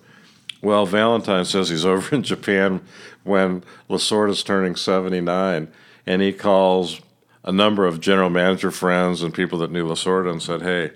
Well, 0.61 0.87
Valentine 0.87 1.45
says 1.45 1.69
he's 1.69 1.85
over 1.85 2.15
in 2.15 2.23
Japan 2.23 2.81
when 3.23 3.63
Lasorda's 3.87 4.43
turning 4.43 4.75
79, 4.75 5.71
and 6.07 6.21
he 6.21 6.33
calls 6.33 7.01
a 7.43 7.51
number 7.51 7.85
of 7.85 7.99
general 7.99 8.31
manager 8.31 8.71
friends 8.71 9.21
and 9.21 9.31
people 9.31 9.59
that 9.59 9.71
knew 9.71 9.87
Lasorda 9.87 10.31
and 10.31 10.41
said, 10.41 10.63
hey, 10.63 10.91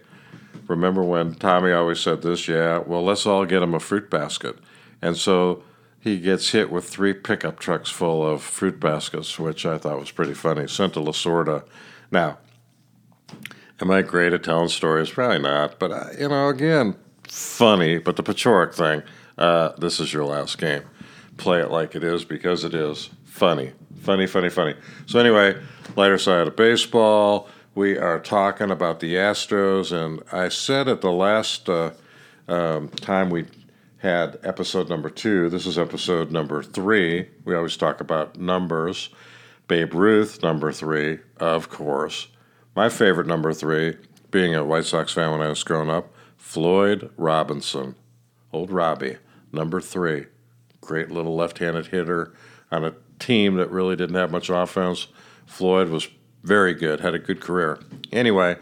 remember 0.69 1.03
when 1.03 1.33
Tommy 1.33 1.71
always 1.73 1.99
said 1.99 2.21
this? 2.21 2.47
Yeah, 2.47 2.77
well, 2.77 3.03
let's 3.03 3.25
all 3.25 3.45
get 3.45 3.63
him 3.63 3.73
a 3.73 3.79
fruit 3.79 4.09
basket. 4.09 4.57
And 5.01 5.17
so 5.17 5.63
he 5.99 6.19
gets 6.19 6.51
hit 6.51 6.71
with 6.71 6.87
three 6.87 7.13
pickup 7.13 7.59
trucks 7.59 7.89
full 7.89 8.25
of 8.25 8.41
fruit 8.41 8.79
baskets, 8.79 9.37
which 9.37 9.65
I 9.65 9.77
thought 9.77 9.99
was 9.99 10.11
pretty 10.11 10.33
funny. 10.33 10.67
Sent 10.67 10.93
to 10.93 11.01
Lasorda. 11.01 11.65
Now, 12.11 12.37
am 13.81 13.91
I 13.91 14.01
great 14.03 14.31
at 14.31 14.43
telling 14.43 14.69
stories? 14.69 15.09
Probably 15.09 15.39
not. 15.39 15.79
But, 15.79 15.91
uh, 15.91 16.05
you 16.17 16.29
know, 16.29 16.47
again, 16.47 16.95
funny. 17.23 17.97
But 17.97 18.15
the 18.15 18.23
Paciorek 18.23 18.73
thing, 18.73 19.03
uh, 19.37 19.73
this 19.77 19.99
is 19.99 20.13
your 20.13 20.25
last 20.25 20.57
game. 20.57 20.83
Play 21.37 21.61
it 21.61 21.71
like 21.71 21.95
it 21.95 22.03
is 22.03 22.23
because 22.25 22.63
it 22.63 22.73
is 22.73 23.09
funny. 23.25 23.73
Funny, 24.01 24.27
funny, 24.27 24.49
funny. 24.49 24.75
So, 25.07 25.19
anyway, 25.19 25.59
lighter 25.95 26.17
side 26.17 26.47
of 26.47 26.55
baseball. 26.55 27.49
We 27.79 27.97
are 27.97 28.19
talking 28.19 28.71
about 28.71 28.99
the 28.99 29.15
Astros. 29.15 29.93
And 29.93 30.21
I 30.33 30.49
said 30.49 30.89
at 30.89 30.99
the 30.99 31.13
last 31.13 31.69
uh, 31.69 31.91
um, 32.45 32.89
time 32.89 33.29
we 33.29 33.45
had 33.99 34.37
episode 34.43 34.89
number 34.89 35.09
two. 35.09 35.47
This 35.47 35.65
is 35.65 35.79
episode 35.79 36.29
number 36.29 36.61
three. 36.61 37.29
We 37.45 37.55
always 37.55 37.77
talk 37.77 38.01
about 38.01 38.37
numbers. 38.37 39.07
Babe 39.69 39.93
Ruth, 39.93 40.43
number 40.43 40.73
three, 40.73 41.19
of 41.37 41.69
course. 41.69 42.27
My 42.75 42.89
favorite 42.89 43.27
number 43.27 43.53
three, 43.53 43.95
being 44.29 44.53
a 44.53 44.65
White 44.65 44.83
Sox 44.83 45.13
fan 45.13 45.31
when 45.31 45.41
I 45.41 45.47
was 45.47 45.63
growing 45.63 45.89
up, 45.89 46.13
Floyd 46.35 47.09
Robinson. 47.15 47.95
Old 48.51 48.71
Robbie, 48.71 49.19
number 49.53 49.79
three. 49.79 50.25
Great 50.81 51.11
little 51.11 51.37
left 51.37 51.59
handed 51.59 51.87
hitter 51.87 52.33
on 52.73 52.83
a 52.83 52.95
team 53.19 53.55
that 53.55 53.71
really 53.71 53.95
didn't 53.95 54.17
have 54.17 54.31
much 54.31 54.49
offense. 54.49 55.07
Floyd 55.45 55.87
was 55.87 56.09
very 56.43 56.73
good, 56.73 56.99
had 56.99 57.13
a 57.13 57.19
good 57.19 57.41
career. 57.41 57.79
Anyway, 58.11 58.57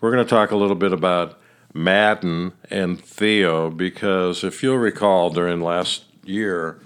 we're 0.00 0.10
going 0.10 0.24
to 0.24 0.28
talk 0.28 0.50
a 0.50 0.56
little 0.56 0.76
bit 0.76 0.92
about 0.92 1.40
Maddon 1.72 2.52
and 2.70 3.02
Theo 3.02 3.70
because 3.70 4.44
if 4.44 4.62
you'll 4.62 4.76
recall 4.76 5.30
during 5.30 5.60
last 5.60 6.04
year 6.24 6.80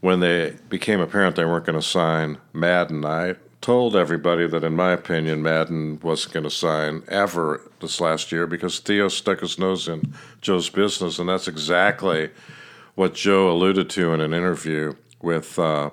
when 0.00 0.20
they 0.20 0.56
became 0.68 1.00
apparent 1.00 1.36
they 1.36 1.44
weren't 1.44 1.66
going 1.66 1.78
to 1.78 1.86
sign 1.86 2.38
Maddon, 2.52 3.04
I 3.04 3.36
told 3.60 3.94
everybody 3.94 4.46
that 4.48 4.64
in 4.64 4.74
my 4.74 4.92
opinion 4.92 5.42
Maddon 5.42 6.00
wasn't 6.02 6.34
going 6.34 6.44
to 6.44 6.50
sign 6.50 7.02
ever 7.08 7.70
this 7.80 8.00
last 8.00 8.32
year 8.32 8.46
because 8.46 8.78
Theo 8.78 9.08
stuck 9.08 9.40
his 9.40 9.58
nose 9.58 9.86
in 9.86 10.14
Joe's 10.40 10.70
business, 10.70 11.18
and 11.18 11.28
that's 11.28 11.46
exactly 11.46 12.30
what 12.94 13.14
Joe 13.14 13.50
alluded 13.50 13.90
to 13.90 14.12
in 14.12 14.20
an 14.20 14.34
interview 14.34 14.94
with. 15.20 15.58
Uh, 15.58 15.90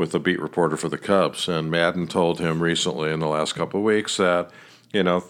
with 0.00 0.12
the 0.12 0.18
beat 0.18 0.40
reporter 0.40 0.78
for 0.78 0.88
the 0.88 0.96
Cubs, 0.96 1.46
and 1.46 1.70
Maddon 1.70 2.08
told 2.08 2.40
him 2.40 2.62
recently 2.62 3.12
in 3.12 3.20
the 3.20 3.28
last 3.28 3.52
couple 3.52 3.80
of 3.80 3.84
weeks 3.84 4.16
that, 4.16 4.50
you 4.94 5.02
know, 5.02 5.22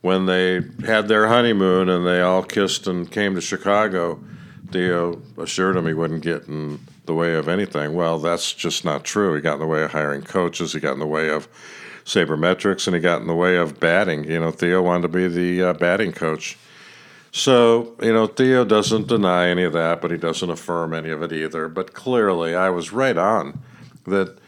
when 0.00 0.26
they 0.26 0.60
had 0.86 1.08
their 1.08 1.26
honeymoon 1.26 1.88
and 1.88 2.06
they 2.06 2.20
all 2.20 2.44
kissed 2.44 2.86
and 2.86 3.10
came 3.10 3.34
to 3.34 3.40
Chicago, 3.40 4.22
Theo 4.70 5.20
assured 5.36 5.76
him 5.76 5.88
he 5.88 5.92
wouldn't 5.92 6.22
get 6.22 6.46
in 6.46 6.78
the 7.04 7.14
way 7.14 7.34
of 7.34 7.48
anything. 7.48 7.94
Well, 7.94 8.20
that's 8.20 8.52
just 8.52 8.84
not 8.84 9.02
true. 9.02 9.34
He 9.34 9.40
got 9.40 9.54
in 9.54 9.60
the 9.60 9.66
way 9.66 9.82
of 9.82 9.90
hiring 9.90 10.22
coaches, 10.22 10.72
he 10.72 10.78
got 10.78 10.92
in 10.92 11.00
the 11.00 11.06
way 11.06 11.28
of 11.28 11.48
sabermetrics, 12.04 12.86
and 12.86 12.94
he 12.94 13.02
got 13.02 13.20
in 13.20 13.26
the 13.26 13.34
way 13.34 13.56
of 13.56 13.80
batting. 13.80 14.22
You 14.22 14.38
know, 14.38 14.52
Theo 14.52 14.82
wanted 14.82 15.02
to 15.02 15.08
be 15.08 15.26
the 15.26 15.70
uh, 15.70 15.72
batting 15.72 16.12
coach. 16.12 16.56
So, 17.32 17.96
you 18.00 18.12
know, 18.12 18.28
Theo 18.28 18.64
doesn't 18.64 19.08
deny 19.08 19.48
any 19.48 19.64
of 19.64 19.72
that, 19.72 20.00
but 20.00 20.12
he 20.12 20.16
doesn't 20.16 20.48
affirm 20.48 20.94
any 20.94 21.10
of 21.10 21.22
it 21.22 21.32
either. 21.32 21.66
But 21.66 21.92
clearly, 21.92 22.54
I 22.54 22.70
was 22.70 22.92
right 22.92 23.16
on 23.16 23.62
that 24.04 24.38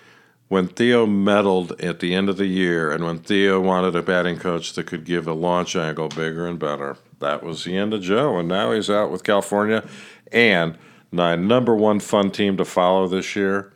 when 0.49 0.69
Theo 0.69 1.07
meddled 1.07 1.81
at 1.81 2.01
the 2.01 2.15
end 2.15 2.29
of 2.29 2.37
the 2.37 2.47
year 2.47 2.93
and 2.93 3.05
when 3.05 3.19
Theo 3.19 3.61
wanted 3.61 3.97
a 3.97 4.03
batting 4.03 4.39
coach 4.39 4.75
that 4.75 4.87
could 4.87 5.05
give 5.05 5.27
a 5.27 5.33
launch 5.33 5.75
angle 5.75 6.09
bigger 6.09 6.47
and 6.47 6.59
better, 6.59 6.97
that 7.19 7.43
was 7.43 7.65
the 7.65 7.77
end 7.77 7.95
of 7.95 8.03
Joe. 8.03 8.39
And 8.39 8.49
now 8.49 8.73
he's 8.73 8.91
out 8.91 9.11
with 9.11 9.25
California. 9.25 9.87
And 10.31 10.77
my 11.11 11.35
number 11.35 11.75
one 11.75 12.01
fun 12.01 12.31
team 12.31 12.57
to 12.59 12.65
follow 12.65 13.09
this 13.09 13.35
year, 13.35 13.73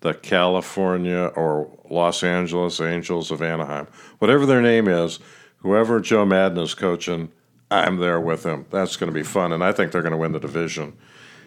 the 0.00 0.14
California 0.14 1.30
or 1.36 1.70
Los 1.88 2.22
Angeles 2.22 2.80
Angels 2.80 3.30
of 3.30 3.42
Anaheim. 3.42 3.86
Whatever 4.18 4.46
their 4.46 4.62
name 4.62 4.88
is, 4.88 5.20
whoever 5.58 6.00
Joe 6.00 6.24
Maddon 6.24 6.58
is 6.58 6.74
coaching, 6.74 7.30
I'm 7.70 7.98
there 7.98 8.20
with 8.20 8.44
him. 8.44 8.66
That's 8.70 8.96
going 8.96 9.12
to 9.12 9.18
be 9.18 9.22
fun. 9.22 9.52
And 9.52 9.62
I 9.62 9.72
think 9.72 9.92
they're 9.92 10.02
going 10.02 10.12
to 10.12 10.18
win 10.18 10.32
the 10.32 10.40
division. 10.40 10.96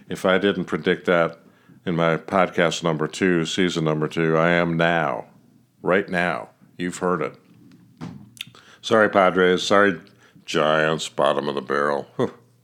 If 0.07 0.25
I 0.25 0.37
didn't 0.37 0.65
predict 0.65 1.05
that 1.05 1.39
in 1.85 1.95
my 1.95 2.17
podcast 2.17 2.83
number 2.83 3.07
two, 3.07 3.45
season 3.45 3.85
number 3.85 4.07
two. 4.07 4.37
I 4.37 4.51
am 4.51 4.77
now, 4.77 5.25
right 5.81 6.07
now. 6.07 6.49
You've 6.77 6.97
heard 6.97 7.21
it. 7.21 7.35
Sorry, 8.81 9.09
Padres. 9.09 9.63
Sorry, 9.63 9.99
Giants. 10.45 11.09
Bottom 11.09 11.47
of 11.49 11.55
the 11.55 11.61
barrel. 11.61 12.07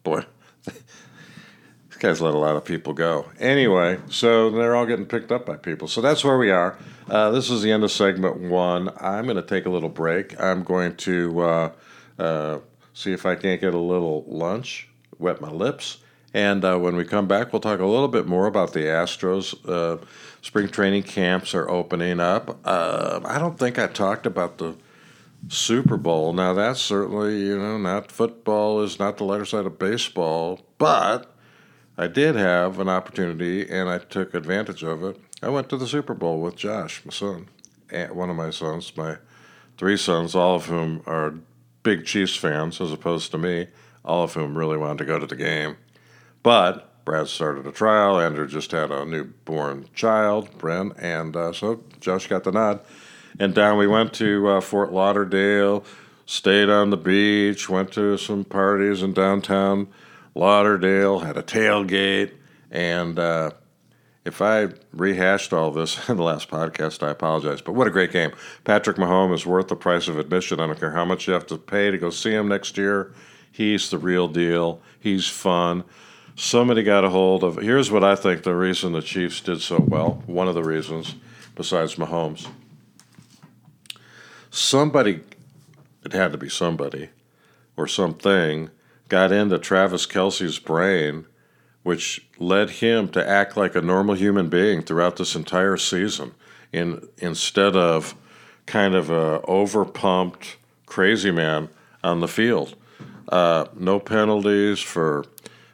boy, 0.04 0.24
this 0.64 1.98
guys 2.00 2.22
let 2.22 2.34
a 2.34 2.38
lot 2.38 2.56
of 2.56 2.66
people 2.66 2.94
go. 2.94 3.30
Anyway, 3.40 4.00
so 4.10 4.50
they're 4.50 4.76
all 4.76 4.86
getting 4.86 5.06
picked 5.06 5.32
up 5.32 5.46
by 5.46 5.58
people. 5.58 5.88
So 5.88 6.02
that's 6.02 6.24
where 6.24 6.38
we 6.38 6.52
are. 6.52 6.78
Uh, 7.10 7.32
this 7.32 7.50
is 7.50 7.62
the 7.62 7.72
end 7.72 7.84
of 7.84 7.92
segment 7.92 8.40
one. 8.40 8.90
I'm 9.00 9.26
going 9.26 9.36
to 9.36 9.42
take 9.42 9.66
a 9.66 9.70
little 9.70 9.90
break. 9.90 10.40
I'm 10.40 10.64
going 10.64 10.96
to 10.98 11.42
uh, 11.42 11.72
uh, 12.18 12.60
see 12.94 13.12
if 13.12 13.26
I 13.26 13.36
can't 13.36 13.60
get 13.60 13.74
a 13.74 13.80
little 13.80 14.24
lunch, 14.28 14.90
wet 15.18 15.42
my 15.42 15.52
lips 15.52 15.98
And 16.34 16.64
uh, 16.64 16.78
when 16.78 16.96
we 16.96 17.06
come 17.06 17.28
back, 17.28 17.52
we'll 17.52 17.60
talk 17.60 17.80
a 17.80 17.86
little 17.86 18.08
bit 18.08 18.28
more 18.28 18.46
about 18.46 18.74
the 18.74 18.82
Astros. 18.82 19.56
Uh, 19.68 20.04
spring 20.42 20.68
training 20.68 21.04
camps 21.04 21.56
are 21.56 21.70
opening 21.70 22.20
up. 22.20 22.60
Uh, 22.64 23.20
I 23.26 23.40
don't 23.40 23.58
think 23.58 23.80
I 23.80 23.88
talked 23.88 24.26
about 24.26 24.60
the 24.60 24.76
Super 25.48 25.98
Bowl. 25.98 26.34
Now, 26.34 26.54
that's 26.54 26.82
certainly, 26.82 27.40
you 27.40 27.58
know, 27.58 27.78
not 27.78 28.12
football 28.12 28.82
is 28.82 29.00
not 29.00 29.18
the 29.18 29.24
lighter 29.24 29.46
side 29.46 29.66
of 29.66 29.80
baseball, 29.80 30.60
but 30.78 31.34
I 31.98 32.08
did 32.08 32.36
have 32.36 32.80
an 32.80 32.90
opportunity 32.90 33.68
and 33.70 33.90
I 33.90 33.98
took 33.98 34.34
advantage 34.34 34.84
of 34.84 35.04
it. 35.04 35.20
I 35.42 35.50
went 35.50 35.70
to 35.70 35.78
the 35.78 35.88
Super 35.88 36.14
Bowl 36.14 36.42
with 36.42 36.56
Josh, 36.56 37.04
my 37.06 37.12
son, 37.12 37.48
one 38.12 38.30
of 38.30 38.36
my 38.36 38.52
sons, 38.52 38.96
my 38.96 39.18
three 39.78 39.98
sons, 39.98 40.36
all 40.36 40.56
of 40.56 40.66
whom 40.66 41.02
are 41.06 41.36
big 41.82 42.06
Chiefs 42.06 42.36
fans 42.36 42.82
as 42.82 42.92
opposed 42.92 43.32
to 43.32 43.38
me, 43.38 43.68
all 44.04 44.24
of 44.24 44.34
whom 44.34 44.58
really 44.58 44.78
wanted 44.78 45.00
to 45.00 45.06
go 45.06 45.18
to 45.18 45.26
the 45.26 45.36
game. 45.36 45.78
But 46.44 47.04
Brad 47.06 47.28
started 47.28 47.66
a 47.66 47.72
trial. 47.72 48.20
Andrew 48.20 48.48
just 48.48 48.72
had 48.72 48.92
a 48.92 49.06
newborn 49.06 49.88
child, 49.94 50.58
Bren, 50.58 50.94
and 51.02 51.36
uh, 51.36 51.54
so 51.54 51.84
Josh 52.00 52.28
got 52.28 52.44
the 52.44 52.52
nod. 52.52 52.82
And 53.40 53.54
down 53.54 53.78
we 53.78 53.88
went 53.88 54.14
to 54.14 54.48
uh, 54.48 54.62
Fort 54.62 54.92
Lauderdale, 54.92 55.84
stayed 56.26 56.70
on 56.70 56.90
the 56.90 56.98
beach, 56.98 57.70
went 57.70 57.92
to 57.94 58.18
some 58.18 58.44
parties 58.44 59.02
in 59.02 59.14
downtown 59.14 59.88
Lauderdale, 60.36 61.20
had 61.20 61.38
a 61.38 61.44
tailgate, 61.44 62.32
and 62.72 63.18
uh, 63.18 63.52
if 64.26 64.42
I 64.42 64.68
rehashed 64.94 65.54
all 65.54 65.72
this 65.72 66.10
in 66.10 66.18
the 66.18 66.24
last 66.24 66.50
podcast, 66.50 67.02
I 67.02 67.12
apologize. 67.12 67.62
But 67.62 67.74
what 67.74 67.88
a 67.88 67.92
great 67.92 68.12
game. 68.12 68.32
Patrick 68.64 68.98
Mahomes 68.98 69.34
is 69.36 69.46
worth 69.46 69.68
the 69.68 69.76
price 69.76 70.08
of 70.08 70.20
admission. 70.20 70.60
I 70.60 70.68
don't 70.68 70.80
care 70.80 70.92
how 70.92 71.06
much 71.06 71.28
you 71.28 71.34
have 71.34 71.48
to 71.48 71.58
pay 71.58 71.92
to 71.92 71.98
go 71.98 72.10
see 72.10 72.32
him 72.32 72.48
next 72.48 72.78
year. 72.78 73.14
He's 73.52 73.90
the 73.90 73.98
real 73.98 74.28
deal. 74.28 74.82
He's 75.00 75.28
fun. 75.28 75.84
Somebody 76.42 76.84
got 76.84 77.04
a 77.04 77.10
hold 77.10 77.44
of. 77.44 77.58
Here's 77.58 77.92
what 77.92 78.04
I 78.04 78.16
think 78.16 78.44
the 78.44 78.56
reason 78.56 78.94
the 78.94 79.02
Chiefs 79.02 79.42
did 79.42 79.62
so 79.62 79.78
well. 79.80 80.24
One 80.26 80.48
of 80.48 80.56
the 80.56 80.64
reasons, 80.64 81.16
besides 81.54 81.96
Mahomes. 81.96 82.48
Somebody, 84.50 85.20
it 86.06 86.14
had 86.14 86.32
to 86.32 86.38
be 86.38 86.48
somebody 86.48 87.10
or 87.76 87.88
something, 87.88 88.70
got 89.10 89.34
into 89.34 89.60
Travis 89.60 90.08
Kelce's 90.08 90.60
brain 90.60 91.26
which 91.84 92.26
led 92.38 92.70
him 92.70 93.08
to 93.10 93.28
act 93.28 93.58
like 93.58 93.76
a 93.76 93.82
normal 93.82 94.16
human 94.16 94.48
being 94.48 94.82
throughout 94.82 95.18
this 95.18 95.36
entire 95.36 95.78
season 95.78 96.34
in, 96.72 97.08
instead 97.18 97.76
of 97.76 98.16
kind 98.66 98.96
of 98.96 99.10
a 99.10 99.40
overpumped 99.48 100.56
crazy 100.86 101.32
man 101.32 101.70
on 102.04 102.20
the 102.20 102.28
field. 102.28 102.76
Uh, 103.28 103.66
no 103.76 104.00
penalties 104.00 104.80
for, 104.80 105.26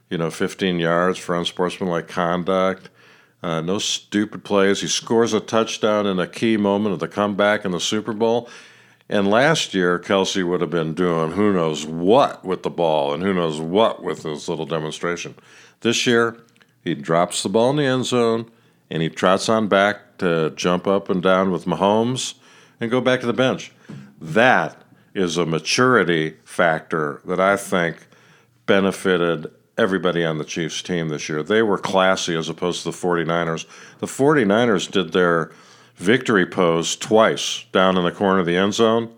you 0.09 0.17
know, 0.17 0.29
15 0.29 0.79
yards 0.79 1.17
for 1.17 1.35
unsportsmanlike 1.35 2.07
conduct. 2.07 2.89
Uh, 3.41 3.61
no 3.61 3.77
stupid 3.77 4.43
plays. 4.43 4.81
He 4.81 4.87
scores 4.87 5.33
a 5.33 5.39
touchdown 5.39 6.07
in 6.07 6.19
a 6.19 6.27
key 6.27 6.57
moment 6.57 6.93
of 6.93 6.99
the 6.99 7.07
comeback 7.07 7.65
in 7.65 7.71
the 7.71 7.79
Super 7.79 8.13
Bowl. 8.13 8.49
And 9.07 9.29
last 9.29 9.73
year, 9.75 9.99
Kelce 9.99 10.47
would 10.47 10.61
have 10.61 10.71
been 10.71 10.95
doing 10.95 11.31
who 11.31 11.53
knows 11.53 11.85
what 11.85 12.43
with 12.43 12.63
the 12.63 12.71
ball 12.71 13.13
and 13.13 13.21
who 13.21 13.33
knows 13.33 13.59
what 13.59 14.01
with 14.01 14.23
his 14.23 14.49
little 14.49 14.65
demonstration. 14.65 15.35
This 15.81 16.07
year, 16.07 16.37
he 16.83 16.95
drops 16.95 17.43
the 17.43 17.49
ball 17.49 17.69
in 17.71 17.75
the 17.75 17.85
end 17.85 18.05
zone 18.05 18.49
and 18.89 19.03
he 19.03 19.09
trots 19.09 19.47
on 19.47 19.67
back 19.67 20.17
to 20.19 20.51
jump 20.55 20.87
up 20.87 21.09
and 21.09 21.21
down 21.21 21.51
with 21.51 21.65
Mahomes 21.65 22.35
and 22.79 22.89
go 22.89 23.01
back 23.01 23.19
to 23.21 23.27
the 23.27 23.33
bench. 23.33 23.71
That 24.19 24.81
is 25.13 25.37
a 25.37 25.45
maturity 25.45 26.37
factor 26.43 27.21
that 27.25 27.39
I 27.39 27.57
think 27.57 28.07
benefited 28.65 29.47
everybody 29.77 30.23
on 30.23 30.37
the 30.37 30.45
Chiefs 30.45 30.81
team 30.81 31.09
this 31.09 31.27
year. 31.29 31.43
They 31.43 31.61
were 31.61 31.77
classy 31.77 32.35
as 32.35 32.49
opposed 32.49 32.83
to 32.83 32.91
the 32.91 32.97
49ers. 32.97 33.65
The 33.99 34.07
49ers 34.07 34.89
did 34.89 35.11
their 35.11 35.51
victory 35.95 36.45
pose 36.45 36.95
twice 36.95 37.65
down 37.71 37.97
in 37.97 38.03
the 38.03 38.11
corner 38.11 38.39
of 38.39 38.45
the 38.45 38.57
end 38.57 38.73
zone. 38.73 39.13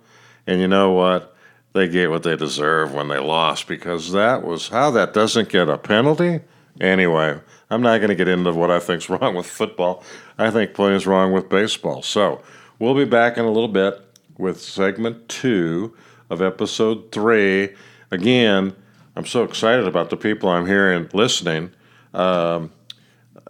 And 0.45 0.61
you 0.61 0.67
know 0.67 0.91
what? 0.91 1.35
They 1.73 1.87
get 1.87 2.09
what 2.09 2.23
they 2.23 2.35
deserve 2.35 2.93
when 2.93 3.07
they 3.07 3.19
lost 3.19 3.67
because 3.67 4.11
that 4.11 4.43
was 4.43 4.69
how 4.69 4.89
that 4.91 5.13
doesn't 5.13 5.49
get 5.49 5.69
a 5.69 5.77
penalty. 5.77 6.39
Anyway, 6.79 7.39
I'm 7.69 7.81
not 7.81 7.97
going 7.97 8.09
to 8.09 8.15
get 8.15 8.27
into 8.27 8.51
what 8.53 8.71
I 8.71 8.79
think's 8.79 9.09
wrong 9.11 9.35
with 9.35 9.45
football. 9.45 10.03
I 10.37 10.49
think 10.49 10.73
plenty's 10.73 11.05
wrong 11.05 11.33
with 11.33 11.49
baseball. 11.49 12.01
So 12.01 12.41
we'll 12.79 12.95
be 12.95 13.05
back 13.05 13.37
in 13.37 13.45
a 13.45 13.51
little 13.51 13.67
bit 13.67 13.99
with 14.37 14.61
segment 14.61 15.27
two 15.29 15.95
of 16.29 16.41
episode 16.41 17.11
three. 17.11 17.75
Again, 18.11 18.75
I'm 19.17 19.25
so 19.25 19.43
excited 19.43 19.87
about 19.87 20.11
the 20.11 20.15
people 20.15 20.47
I'm 20.47 20.67
hearing 20.67 21.09
listening. 21.11 21.71
Um, 22.13 22.71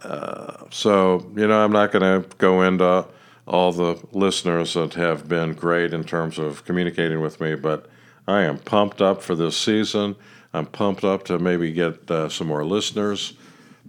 uh, 0.00 0.64
so, 0.70 1.30
you 1.36 1.46
know, 1.46 1.62
I'm 1.62 1.72
not 1.72 1.92
going 1.92 2.22
to 2.22 2.36
go 2.38 2.62
into 2.62 3.06
all 3.46 3.72
the 3.72 4.02
listeners 4.12 4.72
that 4.72 4.94
have 4.94 5.28
been 5.28 5.52
great 5.52 5.92
in 5.92 6.04
terms 6.04 6.38
of 6.38 6.64
communicating 6.64 7.20
with 7.20 7.38
me, 7.42 7.54
but 7.54 7.84
I 8.26 8.44
am 8.44 8.56
pumped 8.56 9.02
up 9.02 9.20
for 9.22 9.34
this 9.34 9.58
season. 9.58 10.16
I'm 10.54 10.64
pumped 10.64 11.04
up 11.04 11.24
to 11.24 11.38
maybe 11.38 11.70
get 11.70 12.10
uh, 12.10 12.30
some 12.30 12.46
more 12.46 12.64
listeners, 12.64 13.34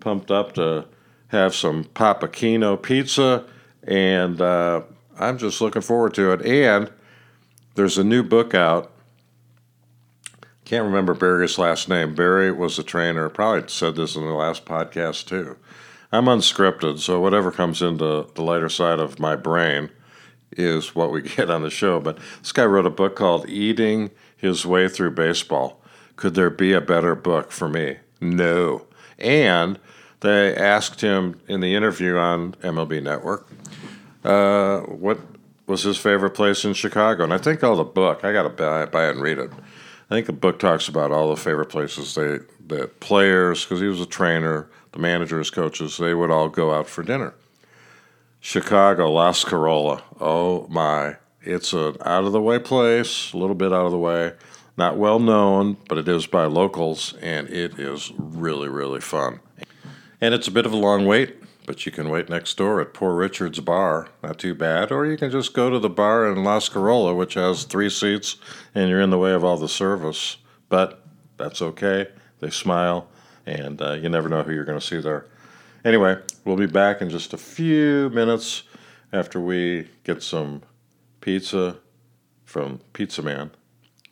pumped 0.02 0.32
up 0.32 0.56
to 0.56 0.86
have 1.30 1.56
some 1.56 1.86
Papakino 1.86 2.82
pizza, 2.82 3.46
and 3.84 4.42
uh, 4.42 4.82
I'm 5.18 5.38
just 5.38 5.62
looking 5.62 5.82
forward 5.82 6.14
to 6.16 6.34
it. 6.34 6.46
And 6.46 6.92
there's 7.76 7.98
a 7.98 8.04
new 8.04 8.22
book 8.22 8.54
out. 8.54 8.92
Can't 10.70 10.86
remember 10.86 11.16
Barry's 11.16 11.58
last 11.58 11.90
name. 11.90 12.14
Barry 12.14 12.52
was 12.52 12.78
a 12.78 12.84
trainer. 12.84 13.28
Probably 13.28 13.68
said 13.70 13.96
this 13.96 14.16
in 14.16 14.22
the 14.22 14.36
last 14.36 14.66
podcast 14.66 15.26
too. 15.26 15.58
I'm 16.12 16.26
unscripted, 16.26 17.00
so 17.00 17.20
whatever 17.20 17.52
comes 17.52 17.82
into 17.82 18.28
the 18.36 18.44
lighter 18.44 18.70
side 18.70 19.00
of 19.00 19.18
my 19.18 19.36
brain 19.36 19.90
is 20.52 20.94
what 20.94 21.12
we 21.12 21.22
get 21.38 21.50
on 21.50 21.64
the 21.64 21.72
show. 21.72 22.00
But 22.00 22.20
this 22.44 22.52
guy 22.52 22.66
wrote 22.66 22.86
a 22.86 22.92
book 22.92 23.16
called 23.16 23.50
Eating 23.50 24.12
His 24.38 24.64
Way 24.64 24.88
Through 24.88 25.16
Baseball. 25.16 25.82
Could 26.18 26.36
there 26.36 26.52
be 26.52 26.74
a 26.74 26.82
better 26.82 27.16
book 27.16 27.52
for 27.52 27.68
me? 27.68 27.98
No. 28.22 28.86
And 29.18 29.80
they 30.20 30.56
asked 30.56 31.02
him 31.02 31.42
in 31.48 31.62
the 31.62 31.74
interview 31.74 32.16
on 32.16 32.54
MLB 32.62 33.02
Network 33.02 33.50
uh, 34.24 34.82
what 34.82 35.18
was 35.66 35.82
his 35.82 35.98
favorite 35.98 36.36
place 36.36 36.64
in 36.64 36.76
Chicago. 36.76 37.24
And 37.24 37.34
I 37.34 37.40
think 37.40 37.64
all 37.64 37.76
the 37.76 37.84
book, 37.84 38.24
I 38.24 38.32
got 38.32 38.44
to 38.44 38.50
buy, 38.50 38.86
buy 38.86 39.06
and 39.06 39.20
read 39.20 39.40
it. 39.40 39.50
I 40.10 40.16
think 40.16 40.26
the 40.26 40.34
book 40.34 40.58
talks 40.58 40.88
about 40.88 41.12
all 41.12 41.30
the 41.30 41.38
favorite 41.38 41.70
places 41.70 42.16
they 42.16 42.40
the 42.66 42.88
players, 43.00 43.64
because 43.64 43.80
he 43.80 43.88
was 43.88 44.02
a 44.02 44.06
trainer, 44.06 44.70
the 44.92 45.00
managers, 45.00 45.50
coaches, 45.50 45.98
they 45.98 46.14
would 46.14 46.32
all 46.32 46.50
go 46.50 46.74
out 46.74 46.88
for 46.88 47.04
dinner. 47.04 47.34
Chicago, 48.40 49.12
La 49.12 49.32
Scarola. 49.32 50.02
Oh 50.20 50.68
my. 50.70 51.18
It's 51.42 51.74
an 51.74 51.98
out 52.06 52.26
of 52.26 52.32
the 52.32 52.42
way 52.42 52.60
place, 52.60 53.34
a 53.34 53.38
little 53.38 53.56
bit 53.56 53.74
out 53.74 53.86
of 53.86 53.92
the 53.92 53.98
way. 53.98 54.34
Not 54.78 54.98
well 54.98 55.20
known, 55.20 55.78
but 55.88 55.98
it 55.98 56.08
is 56.08 56.28
by 56.28 56.46
locals, 56.46 57.14
and 57.22 57.50
it 57.50 57.80
is 57.80 58.12
really, 58.18 58.70
really 58.70 59.02
fun. 59.02 59.40
And 60.22 60.34
it's 60.34 60.48
a 60.48 60.52
bit 60.52 60.66
of 60.66 60.74
a 60.74 60.78
long 60.78 61.06
wait, 61.06 61.39
but 61.70 61.86
you 61.86 61.92
can 61.92 62.10
wait 62.10 62.28
next 62.30 62.58
door 62.58 62.82
at 62.82 62.96
Poor 62.96 63.14
Richard's 63.14 63.60
Bar. 63.60 64.08
Not 64.24 64.40
too 64.40 64.56
bad. 64.56 64.92
Or 64.92 65.06
you 65.06 65.16
can 65.16 65.30
just 65.30 65.54
go 65.54 65.70
to 65.70 65.78
the 65.78 65.88
bar 65.88 66.28
in 66.28 66.44
La 66.44 66.58
Scarola, 66.58 67.16
which 67.16 67.36
has 67.36 67.64
three 67.64 67.92
seats, 67.92 68.38
and 68.74 68.90
you're 68.90 69.00
in 69.00 69.12
the 69.12 69.20
way 69.20 69.34
of 69.34 69.44
all 69.44 69.56
the 69.56 69.70
service. 69.70 70.38
But 70.68 71.06
that's 71.38 71.62
okay. 71.62 72.08
They 72.40 72.50
smile, 72.50 73.08
and 73.46 73.80
uh, 73.84 73.94
you 73.94 74.10
never 74.10 74.28
know 74.28 74.42
who 74.42 74.52
you're 74.52 74.66
going 74.66 74.80
to 74.80 74.84
see 74.86 75.00
there. 75.00 75.28
Anyway, 75.86 76.18
we'll 76.44 76.56
be 76.56 76.66
back 76.66 77.04
in 77.04 77.12
just 77.12 77.34
a 77.34 77.38
few 77.38 78.10
minutes 78.10 78.64
after 79.14 79.40
we 79.40 79.90
get 80.04 80.24
some 80.24 80.64
pizza 81.22 81.78
from 82.46 82.80
Pizza 82.94 83.22
Man. 83.22 83.52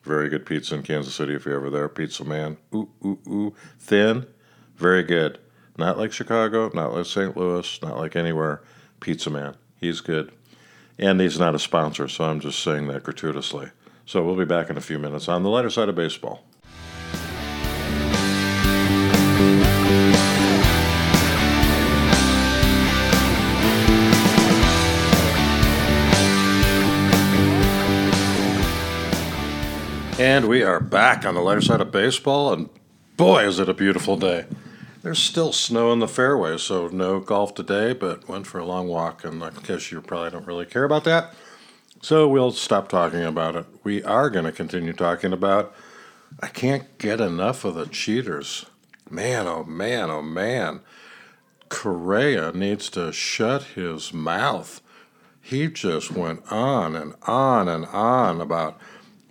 Very 0.04 0.30
good 0.30 0.46
pizza 0.46 0.76
in 0.76 0.84
Kansas 0.84 1.16
City 1.16 1.34
if 1.34 1.44
you're 1.44 1.56
ever 1.56 1.72
there. 1.72 1.90
Pizza 1.90 2.24
Man. 2.24 2.58
Ooh, 2.76 2.90
ooh, 3.04 3.20
ooh. 3.28 3.56
Thin. 3.80 4.28
Very 4.76 5.02
good. 5.02 5.40
Not 5.78 6.00
like 6.00 6.12
Chicago, 6.12 6.72
not 6.74 6.94
like 6.94 7.06
St. 7.06 7.38
Louis, 7.38 7.80
not 7.84 7.98
like 7.98 8.16
anywhere. 8.16 8.62
Pizza 9.00 9.30
Man. 9.30 9.56
He's 9.80 10.02
good. 10.02 10.32
And 10.98 11.22
he's 11.22 11.38
not 11.38 11.54
a 11.54 11.60
sponsor, 11.60 12.08
so 12.08 12.24
I'm 12.24 12.40
just 12.40 12.64
saying 12.64 12.88
that 12.88 13.04
gratuitously. 13.04 13.70
So 14.08 14.24
we'll 14.24 14.36
be 14.36 14.46
back 14.46 14.72
in 14.72 14.78
a 14.78 14.82
few 14.82 14.98
minutes 14.98 15.28
on 15.30 15.44
the 15.44 15.50
lighter 15.50 15.70
side 15.70 15.90
of 15.90 15.96
baseball. 15.96 16.44
And 30.20 30.48
we 30.48 30.64
are 30.64 30.80
back 30.80 31.24
on 31.24 31.36
the 31.36 31.42
lighter 31.42 31.62
side 31.62 31.82
of 31.82 31.92
baseball, 31.92 32.52
and 32.52 32.70
boy, 33.18 33.46
is 33.46 33.60
it 33.60 33.70
a 33.70 33.76
beautiful 33.76 34.18
day. 34.18 34.48
There's 35.08 35.20
still 35.20 35.54
snow 35.54 35.94
in 35.94 36.00
the 36.00 36.08
fairway, 36.10 36.58
so 36.58 36.90
no 36.90 37.22
golf 37.22 37.56
today, 37.56 37.94
but 37.94 38.28
went 38.28 38.46
for 38.46 38.60
a 38.60 38.66
long 38.66 38.90
walk, 38.90 39.24
and 39.24 39.42
I 39.42 39.52
guess 39.52 39.90
you 39.90 40.02
probably 40.02 40.32
don't 40.32 40.46
really 40.46 40.66
care 40.66 40.84
about 40.84 41.06
that. 41.06 41.34
So 42.02 42.28
we'll 42.28 42.52
stop 42.52 42.90
talking 42.90 43.24
about 43.24 43.56
it. 43.56 43.66
We 43.86 44.04
are 44.04 44.30
going 44.30 44.44
to 44.44 44.52
continue 44.52 44.92
talking 44.92 45.32
about 45.32 45.74
I 46.42 46.48
can't 46.48 46.98
get 46.98 47.22
enough 47.22 47.64
of 47.64 47.76
the 47.76 47.86
cheaters. 47.86 48.66
Man, 49.10 49.48
oh 49.48 49.64
man, 49.64 50.10
oh 50.10 50.22
man. 50.22 50.82
Correa 51.70 52.52
needs 52.52 52.90
to 52.90 53.14
shut 53.14 53.64
his 53.64 54.12
mouth. 54.12 54.82
He 55.42 55.70
just 55.70 56.12
went 56.12 56.52
on 56.52 56.98
and 56.98 57.16
on 57.22 57.70
and 57.70 57.86
on 57.86 58.42
about 58.42 58.78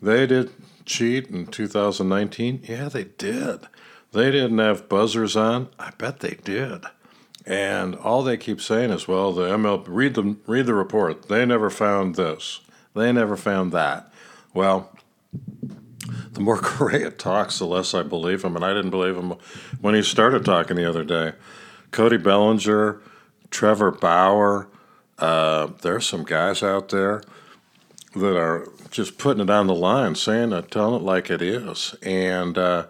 they 0.01 0.27
did 0.27 0.55
cheat 0.87 1.27
in 1.27 1.49
2019. 1.49 2.63
Yeah, 2.67 2.89
they 2.89 3.05
did. 3.05 3.69
They 4.13 4.31
didn't 4.31 4.59
have 4.59 4.89
buzzers 4.89 5.37
on. 5.37 5.69
I 5.79 5.91
bet 5.99 6.21
they 6.21 6.39
did. 6.43 6.85
And 7.45 7.95
all 7.95 8.23
they 8.23 8.37
keep 8.37 8.61
saying 8.61 8.91
is, 8.91 9.07
well, 9.07 9.33
the 9.33 9.49
MLB, 9.49 9.85
read 9.87 10.15
the, 10.15 10.37
read 10.47 10.67
the 10.67 10.75
report. 10.75 11.29
They 11.29 11.47
never 11.47 11.71
found 11.71 12.17
this. 12.17 12.61
They 12.95 13.13
never 13.13 13.37
found 13.37 13.73
that. 13.73 14.13
Well, 14.53 14.91
the 16.33 16.41
more 16.41 16.59
Correa 16.63 17.11
talks, 17.11 17.59
the 17.59 17.67
less 17.67 17.95
I 17.95 18.03
believe 18.03 18.45
him. 18.45 18.57
And 18.57 18.65
I 18.65 18.75
didn't 18.75 18.91
believe 18.91 19.17
him 19.17 19.35
when 19.81 19.95
he 19.95 20.03
started 20.03 20.45
talking 20.45 20.77
the 20.77 20.89
other 20.89 21.05
day. 21.05 21.33
Cody 21.93 22.17
Bellinger, 22.17 23.01
Trevor 23.51 23.93
Bauer, 23.93 24.69
uh, 25.19 25.69
there's 25.83 26.07
some 26.07 26.25
guys 26.25 26.63
out 26.63 26.89
there 26.89 27.23
that 28.15 28.37
are 28.37 28.69
just 28.91 29.19
putting 29.19 29.43
it 29.43 29.51
on 29.51 29.67
the 29.67 29.75
line, 29.75 30.15
saying 30.15 30.53
it, 30.53 30.71
telling 30.71 31.01
it 31.01 31.05
like 31.05 31.31
it 31.31 31.43
is. 31.43 31.95
And, 32.03 32.59
uh, 32.59 32.87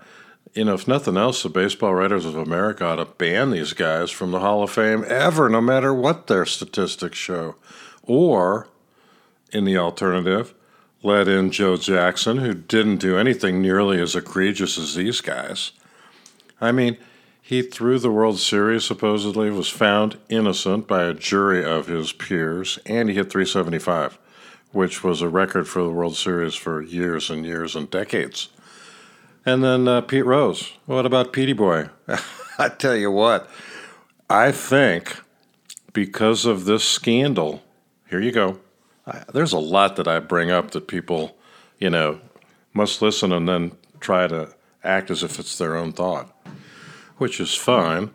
you 0.57 0.65
know, 0.65 0.73
if 0.73 0.89
nothing 0.89 1.19
else, 1.19 1.43
the 1.43 1.51
Baseball 1.51 1.95
Writers 1.95 2.25
of 2.25 2.35
America 2.35 2.87
ought 2.87 2.97
to 2.97 3.05
ban 3.05 3.51
these 3.51 3.75
guys 3.75 4.11
from 4.11 4.31
the 4.31 4.41
Hall 4.41 4.63
of 4.63 4.71
Fame 4.71 5.05
ever, 5.07 5.51
no 5.51 5.61
matter 5.61 5.93
what 5.93 6.29
their 6.29 6.47
statistics 6.47 7.19
show. 7.19 7.57
Or, 8.03 8.67
in 9.53 9.67
the 9.67 9.77
alternative, 9.77 10.55
let 11.03 11.29
in 11.29 11.51
Joe 11.51 11.77
Jackson, 11.77 12.39
who 12.39 12.55
didn't 12.55 12.97
do 12.97 13.19
anything 13.19 13.61
nearly 13.61 14.01
as 14.01 14.17
egregious 14.17 14.79
as 14.79 14.95
these 14.95 15.21
guys. 15.21 15.73
I 16.59 16.73
mean, 16.73 16.97
he 17.43 17.61
threw 17.61 17.99
the 17.99 18.11
World 18.11 18.39
Series, 18.39 18.85
supposedly, 18.85 19.51
was 19.51 19.69
found 19.69 20.17
innocent 20.31 20.89
by 20.89 21.05
a 21.05 21.13
jury 21.13 21.63
of 21.63 21.87
his 21.87 22.13
peers, 22.13 22.79
and 22.87 23.11
he 23.11 23.15
hit 23.15 23.31
375, 23.31 24.19
which 24.73 25.05
was 25.05 25.21
a 25.21 25.29
record 25.29 25.69
for 25.69 25.83
the 25.83 25.91
World 25.91 26.17
Series 26.17 26.55
for 26.55 26.81
years 26.81 27.29
and 27.29 27.45
years 27.45 27.77
and 27.77 27.91
decades. 27.91 28.49
And 29.47 29.63
then 29.63 29.87
uh, 29.87 30.01
Pete 30.01 30.27
Rose. 30.27 30.73
What 30.87 31.07
about 31.07 31.33
Petey 31.33 31.53
Boy? 31.53 31.89
I 32.59 32.69
tell 32.69 32.97
you 32.97 33.13
what, 33.13 33.49
I 34.29 34.51
think 34.51 35.23
because 35.93 36.45
of 36.45 36.65
this 36.65 36.83
scandal, 36.83 37.63
here 38.11 38.21
you 38.21 38.33
go. 38.33 38.59
I, 39.07 39.23
there's 39.33 39.53
a 39.53 39.59
lot 39.59 39.95
that 39.97 40.09
I 40.09 40.19
bring 40.19 40.51
up 40.51 40.73
that 40.73 40.89
people, 40.89 41.37
you 41.79 41.91
know, 41.91 42.21
must 42.75 43.01
listen 43.01 43.33
and 43.33 43.49
then 43.49 43.73
try 44.01 44.27
to 44.27 44.53
act 44.83 45.13
as 45.13 45.23
if 45.23 45.39
it's 45.39 45.57
their 45.57 45.77
own 45.77 45.93
thought, 45.93 46.35
which 47.19 47.39
is 47.39 47.55
fine. 47.55 48.11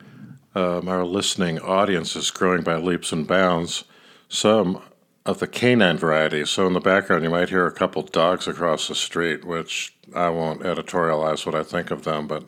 Um, 0.54 0.90
our 0.90 1.06
listening 1.06 1.60
audience 1.60 2.14
is 2.18 2.30
growing 2.30 2.62
by 2.62 2.76
leaps 2.76 3.14
and 3.14 3.26
bounds. 3.26 3.86
Some 4.28 4.82
of 5.26 5.40
the 5.40 5.48
canine 5.48 5.98
variety. 5.98 6.46
So 6.46 6.66
in 6.68 6.74
the 6.74 6.80
background, 6.80 7.24
you 7.24 7.30
might 7.30 7.50
hear 7.50 7.68
a 7.68 7.72
couple 7.72 8.02
dogs 8.02 8.48
across 8.48 8.88
the 8.88 8.96
street, 8.96 9.46
which 9.46 9.96
I 10.16 10.30
won't 10.30 10.62
editorialize 10.62 11.46
what 11.46 11.56
I 11.56 11.64
think 11.64 11.92
of 11.92 12.04
them, 12.04 12.28
but 12.28 12.46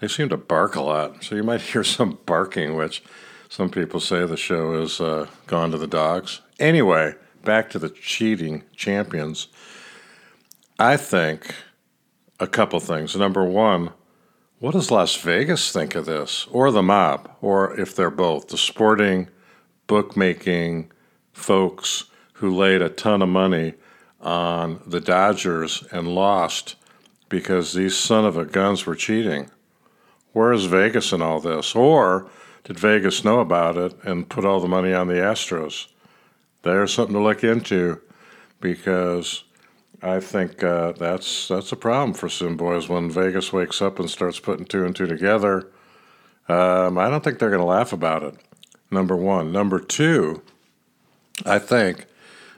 they 0.00 0.08
seem 0.08 0.28
to 0.28 0.36
bark 0.36 0.76
a 0.76 0.82
lot. 0.82 1.24
So 1.24 1.34
you 1.34 1.42
might 1.42 1.60
hear 1.72 1.84
some 1.84 2.18
barking, 2.26 2.76
which 2.76 3.02
some 3.48 3.70
people 3.70 4.00
say 4.00 4.24
the 4.26 4.36
show 4.36 4.74
is 4.74 5.00
uh, 5.00 5.26
gone 5.46 5.70
to 5.72 5.78
the 5.78 5.86
dogs. 5.86 6.40
Anyway, 6.60 7.14
back 7.44 7.70
to 7.70 7.78
the 7.78 7.90
cheating 7.90 8.62
champions. 8.76 9.48
I 10.78 10.96
think 10.96 11.54
a 12.38 12.46
couple 12.46 12.78
things. 12.78 13.16
Number 13.16 13.44
one, 13.44 13.90
what 14.60 14.72
does 14.72 14.90
Las 14.90 15.16
Vegas 15.16 15.72
think 15.72 15.94
of 15.94 16.06
this, 16.06 16.46
or 16.50 16.70
the 16.70 16.82
mob, 16.82 17.30
or 17.40 17.78
if 17.78 17.94
they're 17.94 18.10
both, 18.10 18.48
the 18.48 18.58
sporting, 18.58 19.28
bookmaking, 19.86 20.90
folks 21.38 22.04
who 22.34 22.54
laid 22.54 22.82
a 22.82 22.88
ton 22.88 23.22
of 23.22 23.28
money 23.28 23.74
on 24.20 24.80
the 24.86 25.00
Dodgers 25.00 25.84
and 25.90 26.08
lost 26.08 26.76
because 27.28 27.72
these 27.72 27.96
son 27.96 28.24
of 28.24 28.36
a 28.36 28.44
guns 28.44 28.86
were 28.86 28.94
cheating. 28.94 29.50
Where 30.32 30.52
is 30.52 30.66
Vegas 30.66 31.12
in 31.12 31.22
all 31.22 31.40
this? 31.40 31.74
Or 31.74 32.28
did 32.64 32.78
Vegas 32.78 33.24
know 33.24 33.40
about 33.40 33.76
it 33.76 33.94
and 34.04 34.28
put 34.28 34.44
all 34.44 34.60
the 34.60 34.68
money 34.68 34.92
on 34.92 35.08
the 35.08 35.14
Astros? 35.14 35.86
There's 36.62 36.92
something 36.92 37.14
to 37.14 37.22
look 37.22 37.44
into 37.44 38.00
because 38.60 39.44
I 40.02 40.20
think 40.20 40.62
uh, 40.62 40.92
that's 40.92 41.48
that's 41.48 41.72
a 41.72 41.76
problem 41.76 42.14
for 42.14 42.28
some 42.28 42.56
boys 42.56 42.88
when 42.88 43.10
Vegas 43.10 43.52
wakes 43.52 43.80
up 43.80 43.98
and 43.98 44.10
starts 44.10 44.38
putting 44.38 44.66
two 44.66 44.84
and 44.84 44.94
two 44.94 45.06
together. 45.06 45.70
Um, 46.48 46.98
I 46.98 47.10
don't 47.10 47.22
think 47.22 47.38
they're 47.38 47.50
going 47.50 47.60
to 47.60 47.66
laugh 47.66 47.92
about 47.92 48.22
it. 48.22 48.34
Number 48.90 49.16
one. 49.16 49.52
Number 49.52 49.80
two, 49.80 50.42
I 51.44 51.58
think 51.58 52.06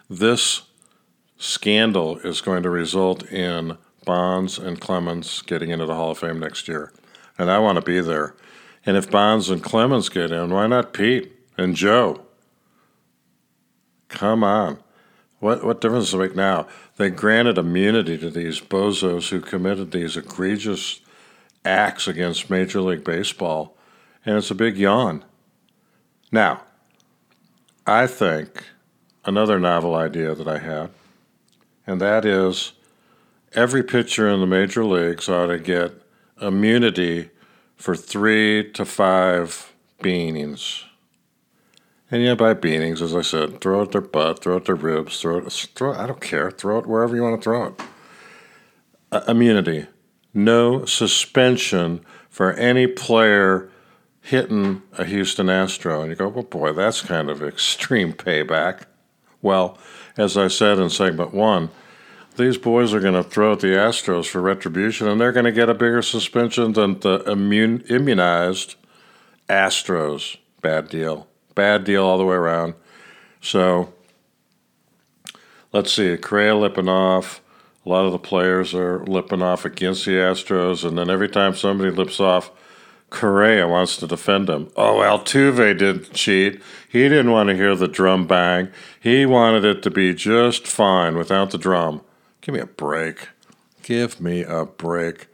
this 0.08 0.62
scandal 1.36 2.18
is 2.18 2.40
going 2.40 2.62
to 2.62 2.70
result 2.70 3.24
in 3.30 3.78
Bonds 4.04 4.58
and 4.58 4.80
Clemens 4.80 5.42
getting 5.42 5.70
into 5.70 5.86
the 5.86 5.94
Hall 5.94 6.12
of 6.12 6.18
Fame 6.18 6.40
next 6.40 6.68
year. 6.68 6.92
And 7.38 7.50
I 7.50 7.58
want 7.58 7.76
to 7.76 7.82
be 7.82 8.00
there. 8.00 8.34
And 8.84 8.96
if 8.96 9.10
Bonds 9.10 9.50
and 9.50 9.62
Clemens 9.62 10.08
get 10.08 10.30
in, 10.30 10.50
why 10.50 10.66
not 10.66 10.92
Pete 10.92 11.32
and 11.56 11.76
Joe? 11.76 12.22
Come 14.08 14.42
on. 14.42 14.78
What, 15.38 15.64
what 15.64 15.80
difference 15.80 16.06
does 16.06 16.14
it 16.14 16.18
make 16.18 16.36
now? 16.36 16.66
They 16.96 17.08
granted 17.08 17.56
immunity 17.56 18.18
to 18.18 18.30
these 18.30 18.60
bozos 18.60 19.30
who 19.30 19.40
committed 19.40 19.90
these 19.90 20.16
egregious 20.16 21.00
acts 21.64 22.06
against 22.08 22.50
Major 22.50 22.80
League 22.80 23.04
Baseball, 23.04 23.76
and 24.24 24.36
it's 24.36 24.50
a 24.50 24.54
big 24.54 24.76
yawn. 24.76 25.24
Now, 26.30 26.62
I 27.86 28.06
think 28.06 28.64
another 29.24 29.58
novel 29.58 29.94
idea 29.94 30.34
that 30.34 30.48
I 30.48 30.58
had, 30.58 30.90
and 31.86 32.00
that 32.00 32.24
is 32.24 32.72
every 33.54 33.82
pitcher 33.82 34.28
in 34.28 34.40
the 34.40 34.46
major 34.46 34.84
leagues 34.84 35.28
ought 35.28 35.46
to 35.46 35.58
get 35.58 35.92
immunity 36.40 37.30
for 37.76 37.96
three 37.96 38.70
to 38.72 38.84
five 38.84 39.72
beanings. 40.02 40.84
And 42.10 42.22
yeah, 42.22 42.34
by 42.34 42.54
beanings, 42.54 43.00
as 43.00 43.14
I 43.14 43.22
said, 43.22 43.60
throw 43.60 43.82
it 43.82 43.92
their 43.92 44.00
butt, 44.00 44.42
throw 44.42 44.56
it 44.56 44.64
their 44.64 44.74
ribs, 44.74 45.20
throw 45.20 45.38
it, 45.38 45.52
throw, 45.52 45.94
I 45.94 46.06
don't 46.06 46.20
care, 46.20 46.50
throw 46.50 46.78
it 46.78 46.86
wherever 46.86 47.14
you 47.14 47.22
want 47.22 47.40
to 47.40 47.42
throw 47.42 47.66
it. 47.66 47.80
Uh, 49.12 49.22
immunity. 49.28 49.86
No 50.34 50.84
suspension 50.84 52.04
for 52.28 52.52
any 52.54 52.86
player 52.86 53.70
hitting 54.20 54.82
a 54.98 55.04
Houston 55.04 55.48
Astro. 55.48 56.02
And 56.02 56.10
you 56.10 56.16
go, 56.16 56.28
well, 56.28 56.44
boy, 56.44 56.72
that's 56.72 57.02
kind 57.02 57.30
of 57.30 57.42
extreme 57.42 58.12
payback. 58.12 58.84
Well, 59.42 59.78
as 60.16 60.36
I 60.36 60.48
said 60.48 60.78
in 60.78 60.90
segment 60.90 61.32
one, 61.32 61.70
these 62.36 62.58
boys 62.58 62.94
are 62.94 63.00
going 63.00 63.14
to 63.14 63.22
throw 63.22 63.52
at 63.52 63.60
the 63.60 63.68
Astros 63.68 64.26
for 64.26 64.40
retribution, 64.40 65.08
and 65.08 65.20
they're 65.20 65.32
going 65.32 65.44
to 65.44 65.52
get 65.52 65.68
a 65.68 65.74
bigger 65.74 66.02
suspension 66.02 66.72
than 66.72 67.00
the 67.00 67.22
immune, 67.26 67.84
immunized 67.88 68.76
Astros. 69.48 70.36
Bad 70.62 70.88
deal. 70.88 71.26
Bad 71.54 71.84
deal 71.84 72.04
all 72.04 72.18
the 72.18 72.24
way 72.24 72.36
around. 72.36 72.74
So 73.40 73.92
let's 75.72 75.92
see, 75.92 76.16
Correa 76.16 76.54
lipping 76.54 76.88
off. 76.88 77.40
A 77.84 77.88
lot 77.88 78.04
of 78.04 78.12
the 78.12 78.18
players 78.18 78.74
are 78.74 79.04
lipping 79.06 79.42
off 79.42 79.64
against 79.64 80.04
the 80.04 80.12
Astros, 80.12 80.86
and 80.86 80.96
then 80.96 81.10
every 81.10 81.28
time 81.28 81.54
somebody 81.54 81.90
lips 81.90 82.20
off, 82.20 82.50
Correa 83.10 83.66
wants 83.66 83.96
to 83.98 84.06
defend 84.06 84.48
him. 84.48 84.70
Oh, 84.76 84.98
Altuve 84.98 85.76
didn't 85.78 86.12
cheat. 86.12 86.62
He 86.88 87.02
didn't 87.08 87.32
want 87.32 87.48
to 87.48 87.56
hear 87.56 87.74
the 87.74 87.88
drum 87.88 88.26
bang. 88.26 88.70
He 89.00 89.26
wanted 89.26 89.64
it 89.64 89.82
to 89.82 89.90
be 89.90 90.14
just 90.14 90.66
fine 90.66 91.16
without 91.16 91.50
the 91.50 91.58
drum. 91.58 92.02
Give 92.40 92.54
me 92.54 92.60
a 92.60 92.66
break. 92.66 93.28
Give 93.82 94.20
me 94.20 94.42
a 94.42 94.64
break. 94.64 95.26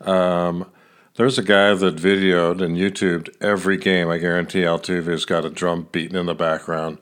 Um, 0.00 0.70
there's 1.14 1.38
a 1.38 1.42
guy 1.42 1.74
that 1.74 1.96
videoed 1.96 2.60
and 2.60 2.76
YouTubed 2.76 3.36
every 3.40 3.76
game. 3.76 4.08
I 4.08 4.18
guarantee 4.18 4.62
Altuve's 4.62 5.24
got 5.24 5.44
a 5.44 5.50
drum 5.50 5.88
beating 5.92 6.18
in 6.18 6.26
the 6.26 6.34
background. 6.34 6.98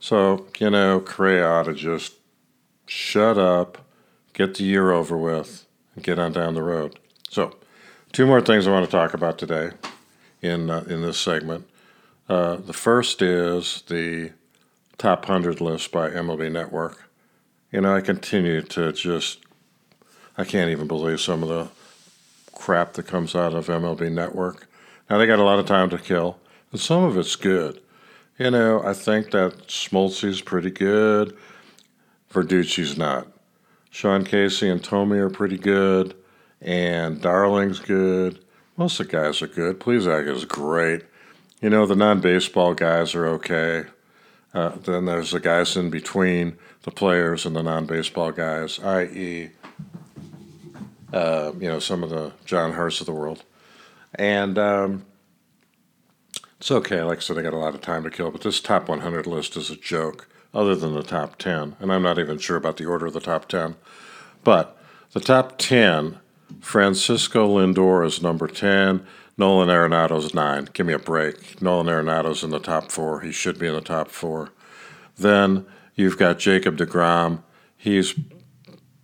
So, 0.00 0.46
you 0.58 0.70
know, 0.70 1.00
Correa 1.00 1.46
ought 1.46 1.64
to 1.64 1.74
just 1.74 2.14
shut 2.86 3.38
up, 3.38 3.78
get 4.32 4.56
the 4.56 4.64
year 4.64 4.92
over 4.92 5.16
with, 5.16 5.66
and 5.94 6.04
get 6.04 6.18
on 6.18 6.32
down 6.32 6.54
the 6.54 6.62
road. 6.62 6.98
So, 7.30 7.56
Two 8.12 8.26
more 8.26 8.40
things 8.40 8.66
I 8.66 8.70
want 8.70 8.86
to 8.86 8.90
talk 8.90 9.12
about 9.12 9.38
today 9.38 9.70
in 10.40 10.70
uh, 10.70 10.84
in 10.88 11.02
this 11.02 11.18
segment. 11.18 11.68
Uh, 12.28 12.56
the 12.56 12.72
first 12.72 13.20
is 13.20 13.82
the 13.86 14.32
top 14.96 15.26
hundred 15.26 15.60
list 15.60 15.92
by 15.92 16.10
MLB 16.10 16.50
Network. 16.50 17.10
You 17.70 17.82
know, 17.82 17.94
I 17.94 18.00
continue 18.00 18.62
to 18.62 18.92
just 18.92 19.40
I 20.38 20.44
can't 20.44 20.70
even 20.70 20.88
believe 20.88 21.20
some 21.20 21.42
of 21.42 21.48
the 21.50 21.68
crap 22.52 22.94
that 22.94 23.06
comes 23.06 23.34
out 23.34 23.54
of 23.54 23.66
MLB 23.66 24.10
Network. 24.10 24.66
Now 25.10 25.18
they 25.18 25.26
got 25.26 25.38
a 25.38 25.44
lot 25.44 25.58
of 25.58 25.66
time 25.66 25.90
to 25.90 25.98
kill, 25.98 26.38
and 26.72 26.80
some 26.80 27.04
of 27.04 27.16
it's 27.18 27.36
good. 27.36 27.80
You 28.38 28.50
know, 28.50 28.82
I 28.82 28.94
think 28.94 29.32
that 29.32 29.68
Smoltzy's 29.68 30.40
pretty 30.40 30.70
good. 30.70 31.36
Verducci's 32.32 32.96
not. 32.96 33.26
Sean 33.90 34.24
Casey 34.24 34.68
and 34.68 34.82
Thome 34.82 35.12
are 35.12 35.30
pretty 35.30 35.58
good 35.58 36.14
and 36.60 37.20
Darling's 37.20 37.80
good. 37.80 38.38
Most 38.76 39.00
of 39.00 39.06
the 39.08 39.12
guys 39.12 39.42
are 39.42 39.48
good. 39.48 39.80
Plesac 39.80 40.28
is 40.28 40.44
great. 40.44 41.02
You 41.60 41.70
know, 41.70 41.86
the 41.86 41.96
non 41.96 42.20
baseball 42.20 42.74
guys 42.74 43.14
are 43.14 43.26
okay. 43.26 43.84
Uh, 44.54 44.70
then 44.84 45.04
there's 45.04 45.32
the 45.32 45.40
guys 45.40 45.76
in 45.76 45.90
between 45.90 46.56
the 46.82 46.90
players 46.90 47.44
and 47.44 47.54
the 47.54 47.62
non 47.62 47.86
baseball 47.86 48.32
guys, 48.32 48.78
i.e., 48.80 49.50
uh, 51.12 51.52
you 51.58 51.68
know, 51.68 51.78
some 51.78 52.02
of 52.02 52.10
the 52.10 52.32
John 52.44 52.72
Hurts 52.72 53.00
of 53.00 53.06
the 53.06 53.12
world. 53.12 53.42
And 54.14 54.58
um, 54.58 55.06
it's 56.58 56.70
okay. 56.70 57.02
Like 57.02 57.18
I 57.18 57.20
said, 57.20 57.38
I 57.38 57.42
got 57.42 57.54
a 57.54 57.58
lot 57.58 57.74
of 57.74 57.80
time 57.80 58.04
to 58.04 58.10
kill, 58.10 58.30
but 58.30 58.42
this 58.42 58.60
top 58.60 58.88
100 58.88 59.26
list 59.26 59.56
is 59.56 59.70
a 59.70 59.76
joke, 59.76 60.28
other 60.54 60.74
than 60.74 60.94
the 60.94 61.02
top 61.02 61.38
10. 61.38 61.76
And 61.80 61.92
I'm 61.92 62.02
not 62.02 62.18
even 62.18 62.38
sure 62.38 62.56
about 62.56 62.76
the 62.76 62.86
order 62.86 63.06
of 63.06 63.12
the 63.12 63.20
top 63.20 63.48
10. 63.48 63.76
But 64.44 64.76
the 65.12 65.20
top 65.20 65.58
10, 65.58 66.18
Francisco 66.60 67.48
Lindor 67.48 68.04
is 68.06 68.22
number 68.22 68.46
10. 68.46 69.06
Nolan 69.36 69.68
Arenado's 69.68 70.34
nine. 70.34 70.68
Give 70.72 70.84
me 70.84 70.92
a 70.92 70.98
break. 70.98 71.62
Nolan 71.62 71.88
Arenado's 71.88 72.42
in 72.42 72.50
the 72.50 72.58
top 72.58 72.90
four. 72.90 73.20
He 73.20 73.30
should 73.30 73.58
be 73.58 73.68
in 73.68 73.74
the 73.74 73.80
top 73.80 74.08
four. 74.10 74.50
Then 75.16 75.64
you've 75.94 76.18
got 76.18 76.40
Jacob 76.40 76.76
DeGrom. 76.76 77.42
He's 77.76 78.18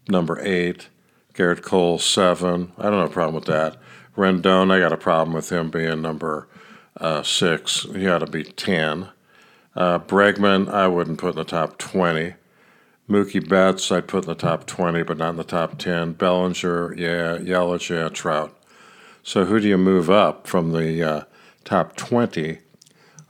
number 0.08 0.40
eight. 0.40 0.88
Gerrit 1.34 1.62
Cole, 1.62 1.98
seven. 1.98 2.72
I 2.78 2.84
don't 2.90 3.00
have 3.00 3.10
a 3.10 3.12
problem 3.12 3.34
with 3.36 3.46
that. 3.46 3.76
Rendon, 4.16 4.70
I 4.70 4.78
got 4.78 4.92
a 4.92 4.96
problem 4.96 5.34
with 5.34 5.50
him 5.50 5.70
being 5.70 6.02
number 6.02 6.48
uh, 6.96 7.22
six. 7.22 7.86
He 7.94 8.06
ought 8.08 8.20
to 8.20 8.26
be 8.26 8.44
10. 8.44 9.08
Uh, 9.74 9.98
Bregman, 9.98 10.68
I 10.68 10.86
wouldn't 10.86 11.18
put 11.18 11.30
in 11.30 11.36
the 11.36 11.44
top 11.44 11.78
20. 11.78 12.34
Mookie 13.08 13.46
Betts, 13.46 13.92
I'd 13.92 14.08
put 14.08 14.24
in 14.24 14.28
the 14.28 14.34
top 14.34 14.66
20, 14.66 15.02
but 15.02 15.18
not 15.18 15.30
in 15.30 15.36
the 15.36 15.44
top 15.44 15.78
10. 15.78 16.12
Bellinger, 16.14 16.94
yeah. 16.94 17.36
Yelich, 17.38 17.90
yeah. 17.90 18.08
Trout. 18.08 18.56
So 19.22 19.44
who 19.44 19.60
do 19.60 19.68
you 19.68 19.78
move 19.78 20.10
up 20.10 20.46
from 20.46 20.72
the 20.72 21.02
uh, 21.02 21.22
top 21.64 21.96
20? 21.96 22.58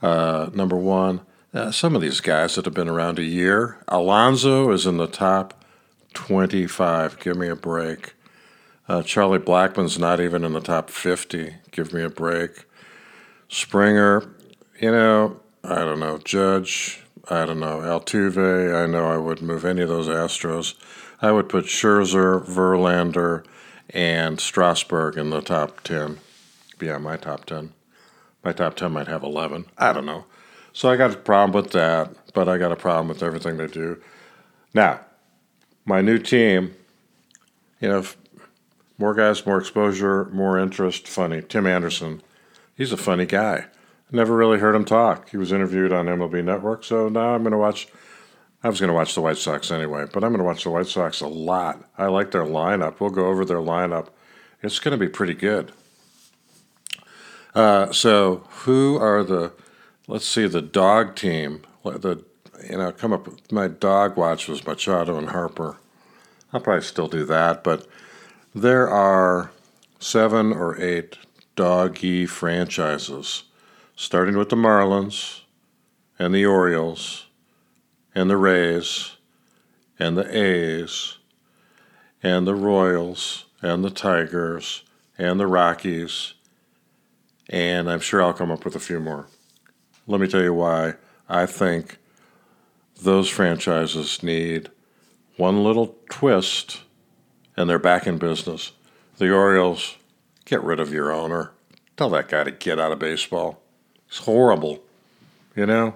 Uh, 0.01 0.49
number 0.53 0.77
one, 0.77 1.21
uh, 1.53 1.71
some 1.71 1.95
of 1.95 2.01
these 2.01 2.21
guys 2.21 2.55
that 2.55 2.65
have 2.65 2.73
been 2.73 2.89
around 2.89 3.19
a 3.19 3.23
year. 3.23 3.77
Alonso 3.87 4.71
is 4.71 4.85
in 4.85 4.97
the 4.97 5.07
top 5.07 5.65
25. 6.13 7.19
Give 7.19 7.37
me 7.37 7.47
a 7.47 7.55
break. 7.55 8.13
Uh, 8.87 9.01
Charlie 9.01 9.39
Blackmon's 9.39 9.97
not 9.97 10.19
even 10.19 10.43
in 10.43 10.53
the 10.53 10.61
top 10.61 10.89
50. 10.89 11.55
Give 11.71 11.91
me 11.93 12.03
a 12.03 12.09
break. 12.09 12.65
Springer, 13.49 14.23
you 14.79 14.91
know, 14.91 15.39
I 15.63 15.79
don't 15.79 15.99
know. 15.99 16.17
Judge, 16.19 17.04
I 17.27 17.45
don't 17.45 17.59
know. 17.59 17.79
Altuve, 17.79 18.75
I 18.75 18.85
know 18.85 19.07
I 19.07 19.17
wouldn't 19.17 19.47
move 19.47 19.65
any 19.65 19.81
of 19.81 19.89
those 19.89 20.07
Astros. 20.07 20.75
I 21.21 21.31
would 21.31 21.49
put 21.49 21.65
Scherzer, 21.65 22.45
Verlander, 22.45 23.43
and 23.89 24.39
Strasburg 24.39 25.17
in 25.17 25.31
the 25.31 25.41
top 25.41 25.81
10. 25.81 26.19
Yeah, 26.79 26.97
my 26.97 27.17
top 27.17 27.45
10. 27.45 27.73
My 28.43 28.51
top 28.51 28.75
10 28.75 28.91
might 28.91 29.07
have 29.07 29.23
11. 29.23 29.65
I 29.77 29.91
don't 29.91 30.05
know. 30.05 30.25
So 30.71 30.89
I 30.89 30.97
got 30.97 31.13
a 31.13 31.17
problem 31.17 31.63
with 31.63 31.71
that, 31.71 32.13
but 32.33 32.47
I 32.47 32.57
got 32.57 32.71
a 32.71 32.75
problem 32.75 33.07
with 33.07 33.23
everything 33.23 33.57
they 33.57 33.67
do. 33.67 34.01
Now, 34.73 34.99
my 35.85 36.01
new 36.01 36.19
team, 36.19 36.75
you 37.79 37.89
know, 37.89 38.03
more 38.97 39.13
guys, 39.13 39.45
more 39.45 39.57
exposure, 39.57 40.25
more 40.25 40.59
interest, 40.59 41.07
funny. 41.07 41.41
Tim 41.41 41.65
Anderson, 41.65 42.21
he's 42.75 42.91
a 42.91 42.97
funny 42.97 43.25
guy. 43.25 43.65
Never 44.11 44.35
really 44.35 44.59
heard 44.59 44.75
him 44.75 44.85
talk. 44.85 45.29
He 45.29 45.37
was 45.37 45.51
interviewed 45.51 45.91
on 45.91 46.05
MLB 46.05 46.43
Network, 46.43 46.83
so 46.83 47.09
now 47.09 47.33
I'm 47.33 47.43
going 47.43 47.51
to 47.51 47.57
watch 47.57 47.87
I 48.65 48.69
was 48.69 48.79
going 48.79 48.87
to 48.87 48.95
watch 48.95 49.13
the 49.13 49.21
White 49.21 49.37
Sox 49.37 49.69
anyway, 49.69 50.05
but 50.11 50.23
I'm 50.23 50.31
going 50.31 50.39
to 50.39 50.43
watch 50.43 50.63
the 50.63 50.71
White 50.71 50.87
Sox 50.87 51.21
a 51.21 51.27
lot. 51.27 51.87
I 51.99 52.07
like 52.07 52.31
their 52.31 52.45
lineup. 52.45 52.99
We'll 52.99 53.11
go 53.11 53.27
over 53.27 53.45
their 53.45 53.59
lineup. 53.59 54.07
It's 54.63 54.79
going 54.79 54.97
to 54.97 55.05
be 55.05 55.07
pretty 55.07 55.35
good. 55.35 55.71
Uh, 57.53 57.91
so, 57.91 58.47
who 58.63 58.97
are 58.97 59.23
the? 59.23 59.53
Let's 60.07 60.25
see 60.25 60.47
the 60.47 60.63
dog 60.63 61.15
team. 61.15 61.61
The 61.83 62.23
you 62.67 62.77
know 62.77 62.91
come 62.91 63.13
up. 63.13 63.27
My 63.51 63.67
dog 63.67 64.17
watch 64.17 64.47
was 64.47 64.65
Machado 64.65 65.15
and 65.15 65.29
Harper. 65.29 65.77
I'll 66.51 66.59
probably 66.59 66.81
still 66.81 67.07
do 67.07 67.23
that, 67.25 67.63
but 67.63 67.87
there 68.55 68.89
are 68.89 69.51
seven 69.99 70.51
or 70.51 70.81
eight 70.81 71.19
doggy 71.55 72.25
franchises, 72.25 73.43
starting 73.95 74.37
with 74.37 74.49
the 74.49 74.55
Marlins 74.55 75.41
and 76.19 76.33
the 76.33 76.45
Orioles 76.45 77.25
and 78.13 78.29
the 78.29 78.37
Rays 78.37 79.15
and 79.97 80.17
the 80.17 80.37
A's 80.37 81.17
and 82.21 82.45
the 82.45 82.55
Royals 82.55 83.45
and 83.61 83.83
the 83.83 83.89
Tigers 83.89 84.83
and 85.17 85.39
the 85.39 85.47
Rockies, 85.47 86.33
and 87.49 87.89
I'm 87.89 87.99
sure 87.99 88.21
I'll 88.21 88.33
come 88.33 88.51
up 88.51 88.65
with 88.65 88.75
a 88.75 88.79
few 88.79 88.99
more. 88.99 89.27
Let 90.07 90.19
me 90.19 90.27
tell 90.27 90.43
you 90.43 90.53
why 90.53 90.95
I 91.29 91.45
think 91.45 91.97
those 93.01 93.29
franchises 93.29 94.23
need 94.23 94.69
one 95.37 95.63
little 95.63 95.95
twist 96.09 96.81
and 97.57 97.69
they're 97.69 97.79
back 97.79 98.07
in 98.07 98.17
business. 98.17 98.71
The 99.17 99.33
Orioles, 99.33 99.95
get 100.43 100.63
rid 100.63 100.79
of 100.79 100.93
your 100.93 101.11
owner. 101.11 101.51
Tell 101.97 102.09
that 102.09 102.27
guy 102.27 102.43
to 102.43 102.51
get 102.51 102.79
out 102.79 102.91
of 102.91 102.99
baseball. 102.99 103.61
It's 104.07 104.19
horrible, 104.19 104.83
you 105.55 105.65
know? 105.65 105.95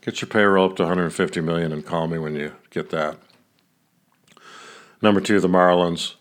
Get 0.00 0.20
your 0.20 0.28
payroll 0.28 0.70
up 0.70 0.76
to 0.76 0.84
150 0.84 1.40
million 1.40 1.72
and 1.72 1.84
call 1.84 2.06
me 2.06 2.18
when 2.18 2.36
you 2.36 2.52
get 2.70 2.90
that. 2.90 3.18
Number 5.02 5.20
two, 5.20 5.40
the 5.40 5.48
Marlins. 5.48 6.14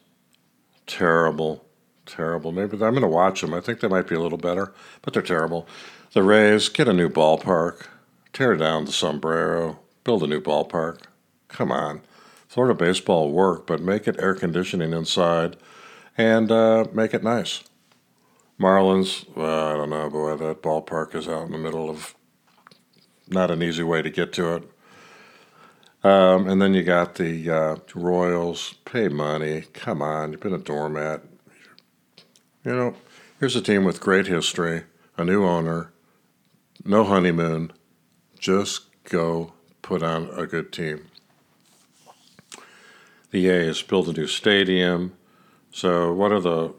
Terrible, 0.87 1.65
terrible. 2.05 2.51
Maybe 2.51 2.73
I'm 2.73 2.79
going 2.79 3.01
to 3.01 3.07
watch 3.07 3.41
them. 3.41 3.53
I 3.53 3.61
think 3.61 3.79
they 3.79 3.87
might 3.87 4.07
be 4.07 4.15
a 4.15 4.19
little 4.19 4.37
better, 4.37 4.73
but 5.01 5.13
they're 5.13 5.21
terrible. 5.21 5.67
The 6.13 6.23
Rays, 6.23 6.69
get 6.69 6.87
a 6.87 6.93
new 6.93 7.09
ballpark. 7.09 7.87
Tear 8.33 8.55
down 8.55 8.85
the 8.85 8.91
sombrero. 8.91 9.79
Build 10.03 10.23
a 10.23 10.27
new 10.27 10.41
ballpark. 10.41 11.01
Come 11.47 11.71
on. 11.71 12.01
Florida 12.47 12.73
baseball 12.73 13.31
work, 13.31 13.67
but 13.67 13.81
make 13.81 14.07
it 14.07 14.19
air 14.19 14.33
conditioning 14.33 14.93
inside 14.93 15.57
and 16.17 16.51
uh, 16.51 16.85
make 16.93 17.13
it 17.13 17.23
nice. 17.23 17.63
Marlins, 18.59 19.25
well, 19.35 19.67
I 19.67 19.73
don't 19.73 19.89
know, 19.89 20.09
boy, 20.09 20.35
that 20.37 20.61
ballpark 20.61 21.13
is 21.13 21.27
out 21.27 21.45
in 21.45 21.51
the 21.51 21.57
middle 21.57 21.89
of 21.89 22.15
not 23.27 23.51
an 23.51 23.61
easy 23.61 23.83
way 23.83 24.01
to 24.01 24.09
get 24.09 24.31
to 24.33 24.55
it. 24.55 24.63
Um, 26.05 26.47
and 26.47 26.61
then 26.61 26.73
you 26.73 26.83
got 26.83 27.15
the 27.15 27.49
uh, 27.49 27.75
Royals. 27.95 28.75
Pay 28.85 29.07
money. 29.07 29.63
Come 29.73 30.01
on, 30.01 30.31
you've 30.31 30.41
been 30.41 30.53
a 30.53 30.59
doormat. 30.59 31.23
You 32.63 32.75
know, 32.75 32.95
here's 33.39 33.55
a 33.55 33.61
team 33.61 33.83
with 33.83 33.99
great 33.99 34.27
history, 34.27 34.83
a 35.17 35.25
new 35.25 35.43
owner, 35.43 35.91
no 36.83 37.03
honeymoon. 37.03 37.73
Just 38.39 39.03
go 39.03 39.53
put 39.81 40.03
on 40.03 40.29
a 40.29 40.45
good 40.45 40.71
team. 40.71 41.07
The 43.31 43.49
A's 43.49 43.81
built 43.81 44.07
a 44.07 44.13
new 44.13 44.27
stadium. 44.27 45.17
So, 45.71 46.13
what 46.13 46.31
are 46.31 46.39
the 46.39 46.73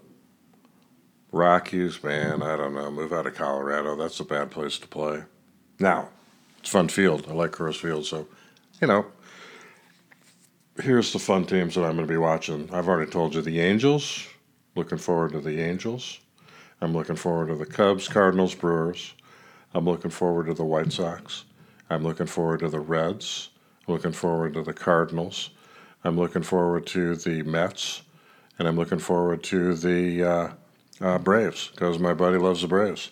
Rockies? 1.33 2.03
Man, 2.03 2.43
I 2.43 2.57
don't 2.57 2.75
know. 2.75 2.91
Move 2.91 3.13
out 3.13 3.27
of 3.27 3.35
Colorado. 3.35 3.97
That's 3.97 4.21
a 4.21 4.25
bad 4.25 4.51
place 4.51 4.79
to 4.79 4.87
play. 4.87 5.23
Now, 5.79 6.09
it's 6.59 6.71
fun 6.71 6.89
field. 6.89 7.27
I 7.29 7.33
like 7.33 7.53
Coors 7.53 7.77
Field, 7.77 8.07
so 8.07 8.27
you 8.81 8.87
know. 8.87 9.07
Here's 10.83 11.13
the 11.13 11.19
fun 11.19 11.47
teams 11.47 11.75
that 11.75 11.85
I'm 11.85 11.97
going 11.97 12.07
to 12.07 12.13
be 12.13 12.19
watching. 12.19 12.69
I've 12.71 12.89
already 12.89 13.11
told 13.11 13.35
you 13.35 13.41
the 13.41 13.61
Angels. 13.61 14.27
Looking 14.75 14.99
forward 14.99 15.33
to 15.33 15.41
the 15.41 15.59
Angels. 15.61 16.21
I'm 16.83 16.93
looking 16.93 17.17
forward 17.17 17.49
to 17.49 17.55
the 17.55 17.65
Cubs, 17.65 18.09
Cardinals, 18.09 18.55
Brewers. 18.55 19.15
I'm 19.73 19.87
looking 19.87 20.11
forward 20.11 20.47
to 20.47 20.55
the 20.55 20.65
White 20.65 20.93
Sox. 20.93 21.45
I'm 21.89 22.03
looking 22.03 22.27
forward 22.27 22.61
to 22.61 22.69
the 22.69 22.81
Reds. 22.81 23.49
I'm 23.87 23.95
looking 23.95 24.13
forward 24.13 24.53
to 24.55 24.63
the 24.63 24.75
Cardinals. 24.75 25.51
I'm 26.05 26.19
looking 26.19 26.43
forward 26.43 26.87
to 26.89 27.17
the 27.17 27.43
Mets. 27.43 28.03
And 28.59 28.69
I'm 28.69 28.77
looking 28.77 28.99
forward 28.99 29.43
to 29.45 29.75
the 29.75 30.25
uh, 30.25 30.49
uh, 31.01 31.19
Braves 31.19 31.69
because 31.69 31.99
my 31.99 32.15
buddy 32.15 32.39
loves 32.39 32.63
the 32.63 32.69
Braves. 32.69 33.11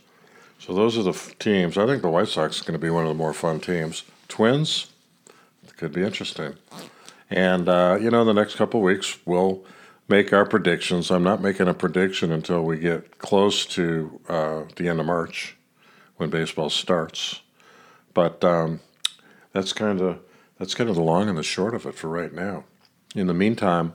So 0.59 0.73
those 0.73 0.97
are 0.97 1.03
the 1.03 1.11
f- 1.11 1.39
teams. 1.39 1.77
I 1.77 1.87
think 1.87 2.03
the 2.03 2.09
White 2.09 2.29
Sox 2.29 2.57
is 2.57 2.63
going 2.63 2.73
to 2.73 2.79
be 2.79 2.91
one 2.91 3.05
of 3.05 3.09
the 3.09 3.15
more 3.15 3.33
fun 3.33 3.61
teams. 3.61 4.05
Twins 4.29 4.87
could 5.77 5.93
be 5.93 6.03
interesting. 6.03 6.55
And 7.31 7.69
uh, 7.69 7.99
you 8.01 8.11
know, 8.11 8.25
the 8.25 8.35
next 8.35 8.57
couple 8.57 8.81
weeks 8.81 9.19
we'll 9.27 9.65
make 10.09 10.33
our 10.33 10.45
predictions. 10.45 11.11
I'm 11.11 11.23
not 11.23 11.43
making 11.43 11.69
a 11.69 11.75
prediction 11.75 12.31
until 12.31 12.63
we 12.63 12.79
get 12.79 13.19
close 13.19 13.67
to 13.67 14.21
uh, 14.29 14.65
the 14.77 14.89
end 14.89 15.01
of 15.01 15.07
March 15.07 15.57
when 16.17 16.31
baseball 16.31 16.71
starts. 16.71 17.41
But 18.13 18.45
um, 18.45 18.81
that's 19.53 19.73
kind 19.73 20.01
of 20.01 20.21
that's 20.59 20.75
kind 20.75 20.89
of 20.89 20.97
the 20.97 21.03
long 21.03 21.29
and 21.29 21.37
the 21.37 21.43
short 21.43 21.75
of 21.75 21.87
it 21.87 21.95
for 21.95 22.09
right 22.09 22.33
now. 22.33 22.65
In 23.15 23.27
the 23.27 23.35
meantime, 23.35 23.95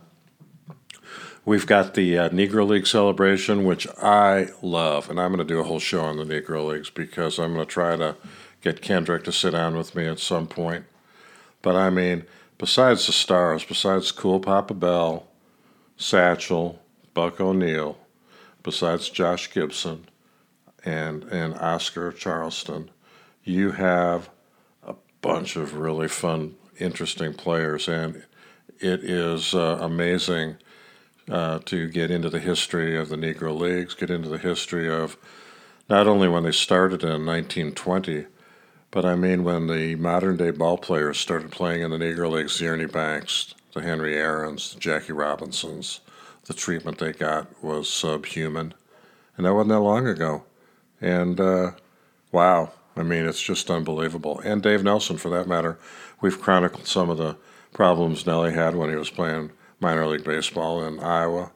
We've 1.49 1.65
got 1.65 1.95
the 1.95 2.15
uh, 2.15 2.29
Negro 2.29 2.67
League 2.67 2.85
celebration, 2.85 3.63
which 3.63 3.87
I 3.97 4.49
love, 4.61 5.09
and 5.09 5.19
I'm 5.19 5.33
going 5.33 5.39
to 5.39 5.51
do 5.51 5.59
a 5.59 5.63
whole 5.63 5.79
show 5.79 6.01
on 6.01 6.17
the 6.17 6.23
Negro 6.23 6.67
Leagues 6.67 6.91
because 6.91 7.39
I'm 7.39 7.55
going 7.55 7.65
to 7.65 7.73
try 7.73 7.95
to 7.95 8.17
get 8.61 8.83
Kendrick 8.83 9.23
to 9.23 9.31
sit 9.31 9.53
down 9.53 9.75
with 9.75 9.95
me 9.95 10.05
at 10.05 10.19
some 10.19 10.45
point. 10.45 10.85
But 11.63 11.75
I 11.75 11.89
mean, 11.89 12.25
besides 12.59 13.07
the 13.07 13.13
stars, 13.13 13.65
besides 13.65 14.11
Cool 14.11 14.39
Papa 14.39 14.75
Bell, 14.75 15.25
Satchel, 15.97 16.83
Buck 17.15 17.41
O'Neil, 17.41 17.97
besides 18.61 19.09
Josh 19.09 19.51
Gibson 19.51 20.05
and 20.85 21.23
and 21.23 21.55
Oscar 21.55 22.11
Charleston, 22.11 22.91
you 23.43 23.71
have 23.71 24.29
a 24.83 24.93
bunch 25.21 25.55
of 25.55 25.77
really 25.77 26.09
fun, 26.09 26.57
interesting 26.79 27.33
players, 27.33 27.87
and 27.87 28.23
it 28.79 29.03
is 29.03 29.55
uh, 29.55 29.79
amazing 29.81 30.57
uh, 31.29 31.59
to 31.65 31.87
get 31.87 32.11
into 32.11 32.29
the 32.29 32.39
history 32.39 32.97
of 32.97 33.09
the 33.09 33.15
Negro 33.15 33.57
Leagues, 33.57 33.93
get 33.93 34.09
into 34.09 34.29
the 34.29 34.37
history 34.37 34.89
of 34.89 35.17
not 35.89 36.07
only 36.07 36.27
when 36.27 36.43
they 36.43 36.51
started 36.51 37.03
in 37.03 37.25
1920, 37.25 38.25
but 38.91 39.05
I 39.05 39.15
mean 39.15 39.43
when 39.43 39.67
the 39.67 39.95
modern 39.95 40.37
day 40.37 40.51
ball 40.51 40.77
players 40.77 41.19
started 41.19 41.51
playing 41.51 41.81
in 41.81 41.91
the 41.91 41.97
Negro 41.97 42.31
Leagues, 42.31 42.57
the 42.57 42.67
Ernie 42.67 42.85
Banks, 42.85 43.53
the 43.73 43.81
Henry 43.81 44.15
Aarons, 44.15 44.73
the 44.73 44.79
Jackie 44.79 45.13
Robinsons, 45.13 45.99
the 46.45 46.53
treatment 46.53 46.97
they 46.97 47.13
got 47.13 47.63
was 47.63 47.91
subhuman. 47.91 48.73
And 49.37 49.45
that 49.45 49.53
wasn't 49.53 49.69
that 49.69 49.79
long 49.79 50.07
ago. 50.07 50.43
And 50.99 51.39
uh, 51.39 51.71
wow, 52.31 52.73
I 52.97 53.03
mean, 53.03 53.25
it's 53.25 53.41
just 53.41 53.69
unbelievable. 53.69 54.39
And 54.43 54.61
Dave 54.61 54.83
Nelson, 54.83 55.17
for 55.17 55.29
that 55.29 55.47
matter, 55.47 55.77
we've 56.21 56.41
chronicled 56.41 56.87
some 56.87 57.09
of 57.09 57.17
the 57.17 57.37
problems 57.73 58.25
Nelly 58.25 58.53
had 58.53 58.75
when 58.75 58.89
he 58.89 58.95
was 58.95 59.09
playing 59.09 59.51
minor 59.79 60.07
league 60.07 60.23
baseball 60.23 60.83
in 60.83 60.99
Iowa. 60.99 61.51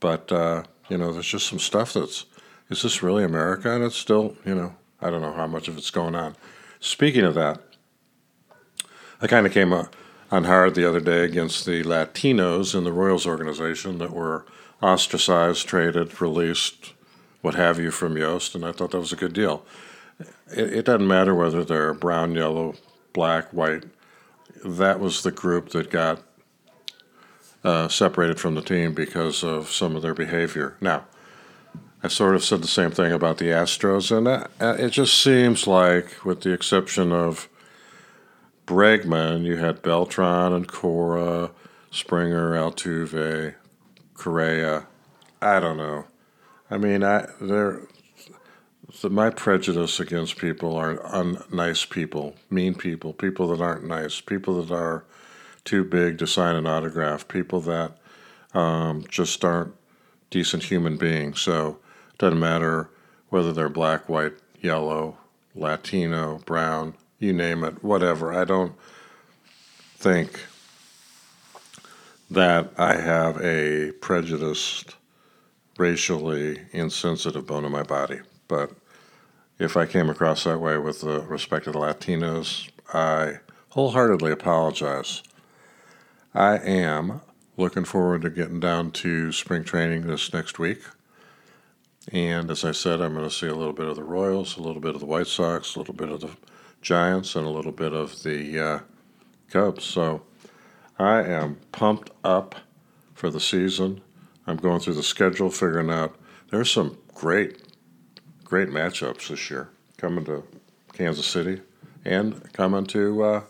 But, 0.00 0.32
uh, 0.32 0.64
you 0.88 0.98
know, 0.98 1.12
there's 1.12 1.28
just 1.28 1.46
some 1.46 1.58
stuff 1.58 1.92
that's, 1.92 2.26
is 2.68 2.82
this 2.82 3.02
really 3.02 3.24
America? 3.24 3.70
And 3.70 3.84
it's 3.84 3.96
still, 3.96 4.36
you 4.44 4.54
know, 4.54 4.74
I 5.00 5.10
don't 5.10 5.22
know 5.22 5.32
how 5.32 5.46
much 5.46 5.68
of 5.68 5.76
it's 5.76 5.90
going 5.90 6.14
on. 6.14 6.36
Speaking 6.80 7.24
of 7.24 7.34
that, 7.34 7.60
I 9.20 9.26
kind 9.26 9.46
of 9.46 9.52
came 9.52 9.72
on 9.72 10.44
hard 10.44 10.74
the 10.74 10.88
other 10.88 11.00
day 11.00 11.24
against 11.24 11.66
the 11.66 11.82
Latinos 11.82 12.74
in 12.74 12.84
the 12.84 12.92
Royals 12.92 13.26
organization 13.26 13.98
that 13.98 14.12
were 14.12 14.46
ostracized, 14.82 15.66
traded, 15.66 16.20
released, 16.20 16.94
what 17.42 17.54
have 17.54 17.78
you 17.78 17.90
from 17.90 18.16
Yost, 18.16 18.54
and 18.54 18.64
I 18.64 18.72
thought 18.72 18.92
that 18.92 19.00
was 19.00 19.12
a 19.12 19.16
good 19.16 19.32
deal. 19.32 19.64
It, 20.54 20.72
it 20.72 20.84
doesn't 20.84 21.06
matter 21.06 21.34
whether 21.34 21.64
they're 21.64 21.94
brown, 21.94 22.34
yellow, 22.34 22.74
black, 23.12 23.50
white. 23.50 23.84
That 24.64 25.00
was 25.00 25.22
the 25.22 25.30
group 25.30 25.70
that 25.70 25.90
got 25.90 26.22
uh, 27.64 27.88
separated 27.88 28.40
from 28.40 28.54
the 28.54 28.62
team 28.62 28.94
because 28.94 29.44
of 29.44 29.70
some 29.70 29.96
of 29.96 30.02
their 30.02 30.14
behavior. 30.14 30.76
Now, 30.80 31.04
I 32.02 32.08
sort 32.08 32.34
of 32.34 32.42
said 32.42 32.62
the 32.62 32.68
same 32.68 32.90
thing 32.90 33.12
about 33.12 33.38
the 33.38 33.46
Astros, 33.46 34.16
and 34.16 34.26
uh, 34.26 34.46
it 34.82 34.90
just 34.90 35.22
seems 35.22 35.66
like, 35.66 36.24
with 36.24 36.40
the 36.40 36.52
exception 36.52 37.12
of 37.12 37.48
Bregman, 38.66 39.44
you 39.44 39.56
had 39.56 39.82
Beltran 39.82 40.54
and 40.54 40.66
Cora, 40.66 41.50
Springer, 41.90 42.52
Altuve, 42.52 43.54
Correa. 44.14 44.86
I 45.42 45.60
don't 45.60 45.76
know. 45.76 46.06
I 46.70 46.78
mean, 46.78 47.02
I 47.02 47.26
there. 47.40 47.82
My 49.02 49.30
prejudice 49.30 50.00
against 50.00 50.36
people 50.36 50.76
are 50.76 50.96
unnice 50.96 51.88
people, 51.88 52.36
mean 52.48 52.74
people, 52.74 53.12
people 53.12 53.48
that 53.48 53.60
aren't 53.60 53.84
nice, 53.84 54.20
people 54.20 54.62
that 54.62 54.74
are 54.74 55.04
too 55.64 55.84
big 55.84 56.18
to 56.18 56.26
sign 56.26 56.56
an 56.56 56.66
autograph, 56.66 57.28
people 57.28 57.60
that 57.60 57.96
um, 58.54 59.04
just 59.08 59.44
aren't 59.44 59.74
decent 60.30 60.64
human 60.64 60.96
beings. 60.96 61.40
So 61.40 61.78
it 62.12 62.18
doesn't 62.18 62.40
matter 62.40 62.90
whether 63.28 63.52
they're 63.52 63.68
black, 63.68 64.08
white, 64.08 64.34
yellow, 64.60 65.16
Latino, 65.54 66.40
brown, 66.46 66.94
you 67.18 67.32
name 67.32 67.64
it, 67.64 67.82
whatever. 67.82 68.32
I 68.32 68.44
don't 68.44 68.72
think 69.96 70.40
that 72.30 72.72
I 72.78 72.94
have 72.96 73.40
a 73.40 73.92
prejudiced, 74.00 74.96
racially 75.76 76.60
insensitive 76.72 77.46
bone 77.46 77.64
in 77.64 77.72
my 77.72 77.82
body. 77.82 78.20
But 78.48 78.70
if 79.58 79.76
I 79.76 79.86
came 79.86 80.08
across 80.08 80.44
that 80.44 80.58
way 80.58 80.78
with 80.78 81.00
the 81.00 81.20
respect 81.22 81.64
to 81.64 81.72
the 81.72 81.78
Latinos, 81.78 82.70
I 82.94 83.40
wholeheartedly 83.70 84.32
apologize. 84.32 85.22
I 86.34 86.58
am 86.58 87.22
looking 87.56 87.84
forward 87.84 88.22
to 88.22 88.30
getting 88.30 88.60
down 88.60 88.92
to 88.92 89.32
spring 89.32 89.64
training 89.64 90.06
this 90.06 90.32
next 90.32 90.60
week. 90.60 90.82
And 92.12 92.50
as 92.50 92.64
I 92.64 92.70
said, 92.70 93.00
I'm 93.00 93.14
going 93.14 93.28
to 93.28 93.34
see 93.34 93.48
a 93.48 93.54
little 93.54 93.72
bit 93.72 93.86
of 93.86 93.96
the 93.96 94.04
Royals, 94.04 94.56
a 94.56 94.62
little 94.62 94.80
bit 94.80 94.94
of 94.94 95.00
the 95.00 95.06
White 95.06 95.26
Sox, 95.26 95.74
a 95.74 95.78
little 95.80 95.94
bit 95.94 96.08
of 96.08 96.20
the 96.20 96.30
Giants, 96.82 97.34
and 97.34 97.46
a 97.46 97.50
little 97.50 97.72
bit 97.72 97.92
of 97.92 98.22
the 98.22 98.60
uh, 98.60 98.78
Cubs. 99.50 99.84
So 99.84 100.22
I 101.00 101.22
am 101.22 101.56
pumped 101.72 102.10
up 102.22 102.54
for 103.12 103.28
the 103.28 103.40
season. 103.40 104.00
I'm 104.46 104.56
going 104.56 104.80
through 104.80 104.94
the 104.94 105.02
schedule, 105.02 105.50
figuring 105.50 105.90
out 105.90 106.14
there's 106.50 106.70
some 106.70 106.96
great, 107.12 107.60
great 108.44 108.68
matchups 108.68 109.28
this 109.28 109.50
year 109.50 109.68
coming 109.96 110.24
to 110.26 110.44
Kansas 110.92 111.26
City 111.26 111.60
and 112.04 112.52
coming 112.52 112.86
to 112.86 113.22
uh, 113.22 113.42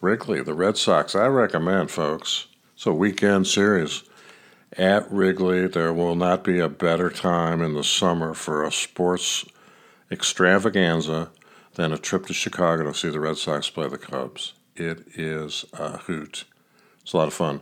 Wrigley, 0.00 0.40
the 0.42 0.54
Red 0.54 0.76
Sox. 0.76 1.16
I 1.16 1.26
recommend, 1.26 1.90
folks, 1.90 2.46
it's 2.74 2.86
a 2.86 2.92
weekend 2.92 3.48
series 3.48 4.04
at 4.76 5.10
Wrigley. 5.10 5.66
There 5.66 5.92
will 5.92 6.14
not 6.14 6.44
be 6.44 6.60
a 6.60 6.68
better 6.68 7.10
time 7.10 7.60
in 7.60 7.74
the 7.74 7.82
summer 7.82 8.32
for 8.32 8.64
a 8.64 8.70
sports 8.70 9.44
extravaganza 10.08 11.30
than 11.74 11.92
a 11.92 11.98
trip 11.98 12.26
to 12.26 12.32
Chicago 12.32 12.84
to 12.84 12.94
see 12.94 13.10
the 13.10 13.18
Red 13.18 13.38
Sox 13.38 13.70
play 13.70 13.88
the 13.88 13.98
Cubs. 13.98 14.54
It 14.76 15.04
is 15.16 15.64
a 15.72 15.98
hoot. 15.98 16.44
It's 17.02 17.12
a 17.12 17.16
lot 17.16 17.26
of 17.26 17.34
fun. 17.34 17.60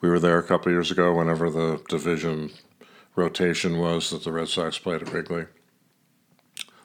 We 0.00 0.08
were 0.08 0.20
there 0.20 0.38
a 0.38 0.44
couple 0.44 0.70
years 0.70 0.92
ago 0.92 1.14
whenever 1.14 1.50
the 1.50 1.82
division 1.88 2.52
rotation 3.16 3.78
was 3.78 4.10
that 4.10 4.22
the 4.22 4.30
Red 4.30 4.48
Sox 4.48 4.78
played 4.78 5.02
at 5.02 5.12
Wrigley. 5.12 5.46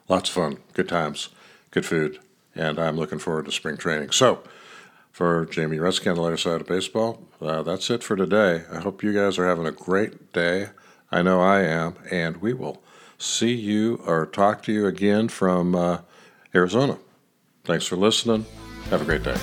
Lots 0.07 0.29
of 0.29 0.33
fun, 0.33 0.57
good 0.73 0.89
times, 0.89 1.29
good 1.69 1.85
food, 1.85 2.17
and 2.55 2.79
I'm 2.79 2.97
looking 2.97 3.19
forward 3.19 3.45
to 3.45 3.51
spring 3.51 3.77
training. 3.77 4.09
So, 4.09 4.41
for 5.11 5.45
Jamie 5.45 5.77
Retzky 5.77 6.09
on 6.09 6.15
the 6.15 6.21
lighter 6.21 6.37
side 6.37 6.61
of 6.61 6.67
baseball. 6.67 7.27
Uh, 7.41 7.61
that's 7.63 7.89
it 7.89 8.03
for 8.03 8.15
today. 8.15 8.63
I 8.71 8.79
hope 8.79 9.03
you 9.03 9.13
guys 9.13 9.37
are 9.37 9.47
having 9.47 9.67
a 9.67 9.71
great 9.71 10.31
day. 10.33 10.69
I 11.11 11.21
know 11.21 11.41
I 11.41 11.61
am, 11.61 11.95
and 12.09 12.37
we 12.37 12.53
will 12.53 12.81
see 13.17 13.53
you 13.53 14.01
or 14.05 14.25
talk 14.25 14.63
to 14.63 14.71
you 14.71 14.87
again 14.87 15.27
from 15.27 15.75
uh, 15.75 15.99
Arizona. 16.55 16.97
Thanks 17.63 17.85
for 17.85 17.95
listening. 17.95 18.45
Have 18.89 19.01
a 19.01 19.05
great 19.05 19.23
day. 19.23 19.37